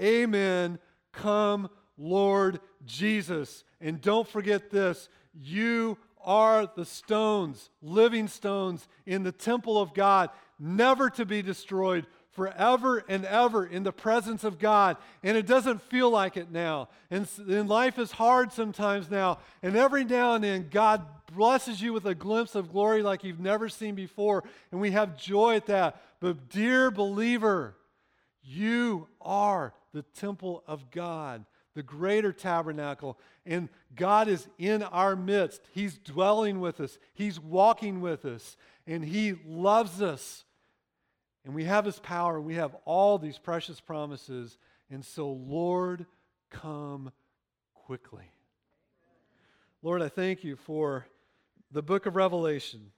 Amen. 0.00 0.78
Come, 1.12 1.68
Lord 1.96 2.60
Jesus. 2.84 3.64
And 3.80 4.00
don't 4.00 4.28
forget 4.28 4.70
this 4.70 5.08
you 5.34 5.98
are 6.24 6.70
the 6.76 6.84
stones, 6.84 7.70
living 7.80 8.28
stones 8.28 8.86
in 9.06 9.22
the 9.22 9.32
temple 9.32 9.80
of 9.80 9.94
God, 9.94 10.30
never 10.58 11.10
to 11.10 11.24
be 11.24 11.42
destroyed, 11.42 12.06
forever 12.32 13.04
and 13.08 13.24
ever 13.24 13.64
in 13.64 13.82
the 13.82 13.92
presence 13.92 14.42
of 14.42 14.58
God. 14.58 14.96
And 15.22 15.36
it 15.36 15.46
doesn't 15.46 15.82
feel 15.82 16.10
like 16.10 16.36
it 16.36 16.50
now. 16.50 16.88
And, 17.10 17.28
and 17.48 17.68
life 17.68 17.98
is 17.98 18.12
hard 18.12 18.52
sometimes 18.52 19.10
now. 19.10 19.38
And 19.62 19.76
every 19.76 20.04
now 20.04 20.34
and 20.34 20.44
then, 20.44 20.68
God 20.70 21.04
blesses 21.34 21.80
you 21.80 21.92
with 21.92 22.06
a 22.06 22.14
glimpse 22.14 22.54
of 22.54 22.72
glory 22.72 23.02
like 23.02 23.24
you've 23.24 23.40
never 23.40 23.68
seen 23.68 23.94
before. 23.94 24.44
And 24.70 24.80
we 24.80 24.92
have 24.92 25.16
joy 25.16 25.56
at 25.56 25.66
that. 25.66 26.00
But, 26.20 26.48
dear 26.48 26.90
believer, 26.90 27.76
you 28.42 29.08
are 29.20 29.74
the 29.92 30.02
temple 30.02 30.64
of 30.66 30.90
God. 30.90 31.44
The 31.74 31.82
greater 31.82 32.32
tabernacle. 32.32 33.18
And 33.46 33.68
God 33.94 34.28
is 34.28 34.46
in 34.58 34.82
our 34.82 35.16
midst. 35.16 35.62
He's 35.72 35.98
dwelling 35.98 36.60
with 36.60 36.80
us, 36.80 36.98
He's 37.14 37.40
walking 37.40 38.00
with 38.00 38.24
us, 38.24 38.56
and 38.86 39.04
He 39.04 39.34
loves 39.46 40.02
us. 40.02 40.44
And 41.44 41.54
we 41.54 41.64
have 41.64 41.84
His 41.84 41.98
power, 41.98 42.40
we 42.40 42.54
have 42.54 42.76
all 42.84 43.18
these 43.18 43.38
precious 43.38 43.80
promises. 43.80 44.58
And 44.90 45.04
so, 45.04 45.30
Lord, 45.30 46.06
come 46.50 47.12
quickly. 47.74 48.30
Lord, 49.82 50.02
I 50.02 50.08
thank 50.08 50.44
you 50.44 50.54
for 50.54 51.06
the 51.72 51.82
book 51.82 52.06
of 52.06 52.14
Revelation. 52.14 52.92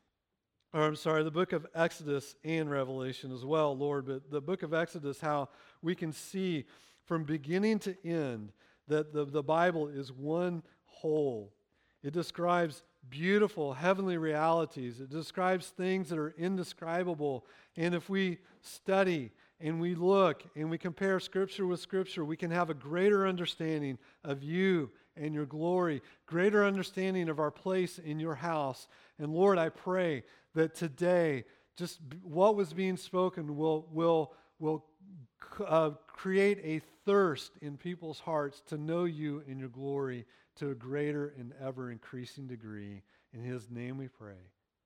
Or 0.74 0.82
I'm 0.82 0.96
sorry, 0.96 1.22
the 1.22 1.30
book 1.30 1.52
of 1.52 1.66
Exodus 1.74 2.34
and 2.42 2.68
Revelation 2.68 3.32
as 3.32 3.44
well, 3.44 3.76
Lord. 3.76 4.06
But 4.06 4.30
the 4.30 4.40
book 4.40 4.64
of 4.64 4.74
Exodus, 4.74 5.20
how 5.20 5.48
we 5.82 5.94
can 5.94 6.12
see 6.12 6.64
from 7.04 7.22
beginning 7.22 7.78
to 7.80 7.96
end 8.04 8.50
that 8.88 9.12
the, 9.12 9.24
the 9.24 9.42
Bible 9.42 9.88
is 9.88 10.12
one 10.12 10.62
whole. 10.84 11.52
It 12.02 12.12
describes 12.12 12.82
beautiful 13.08 13.74
heavenly 13.74 14.16
realities, 14.16 15.00
it 15.00 15.10
describes 15.10 15.68
things 15.68 16.08
that 16.08 16.18
are 16.18 16.34
indescribable. 16.38 17.46
And 17.76 17.94
if 17.94 18.08
we 18.08 18.38
study 18.62 19.30
and 19.60 19.80
we 19.80 19.94
look 19.94 20.42
and 20.56 20.70
we 20.70 20.78
compare 20.78 21.20
Scripture 21.20 21.66
with 21.66 21.80
Scripture, 21.80 22.24
we 22.24 22.36
can 22.36 22.50
have 22.50 22.70
a 22.70 22.74
greater 22.74 23.26
understanding 23.26 23.98
of 24.22 24.42
you 24.42 24.90
and 25.16 25.34
your 25.34 25.46
glory, 25.46 26.02
greater 26.26 26.64
understanding 26.64 27.28
of 27.28 27.38
our 27.38 27.50
place 27.50 27.98
in 27.98 28.18
your 28.18 28.34
house. 28.34 28.88
And 29.18 29.32
Lord, 29.32 29.58
I 29.58 29.68
pray 29.68 30.24
that 30.54 30.74
today, 30.74 31.44
just 31.76 32.00
what 32.22 32.56
was 32.56 32.72
being 32.72 32.96
spoken 32.96 33.56
will, 33.56 33.86
will, 33.92 34.32
will 34.58 34.84
uh, 35.66 35.90
create 36.06 36.58
a 36.62 36.80
thirst 37.04 37.52
in 37.60 37.76
people's 37.76 38.20
hearts 38.20 38.62
to 38.68 38.78
know 38.78 39.04
you 39.04 39.42
in 39.46 39.58
your 39.58 39.68
glory 39.68 40.24
to 40.56 40.70
a 40.70 40.74
greater 40.74 41.34
and 41.38 41.52
ever 41.60 41.90
increasing 41.90 42.46
degree. 42.46 43.02
In 43.32 43.42
his 43.42 43.70
name 43.70 43.98
we 43.98 44.08
pray. 44.08 44.34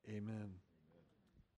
Amen. 0.08 0.50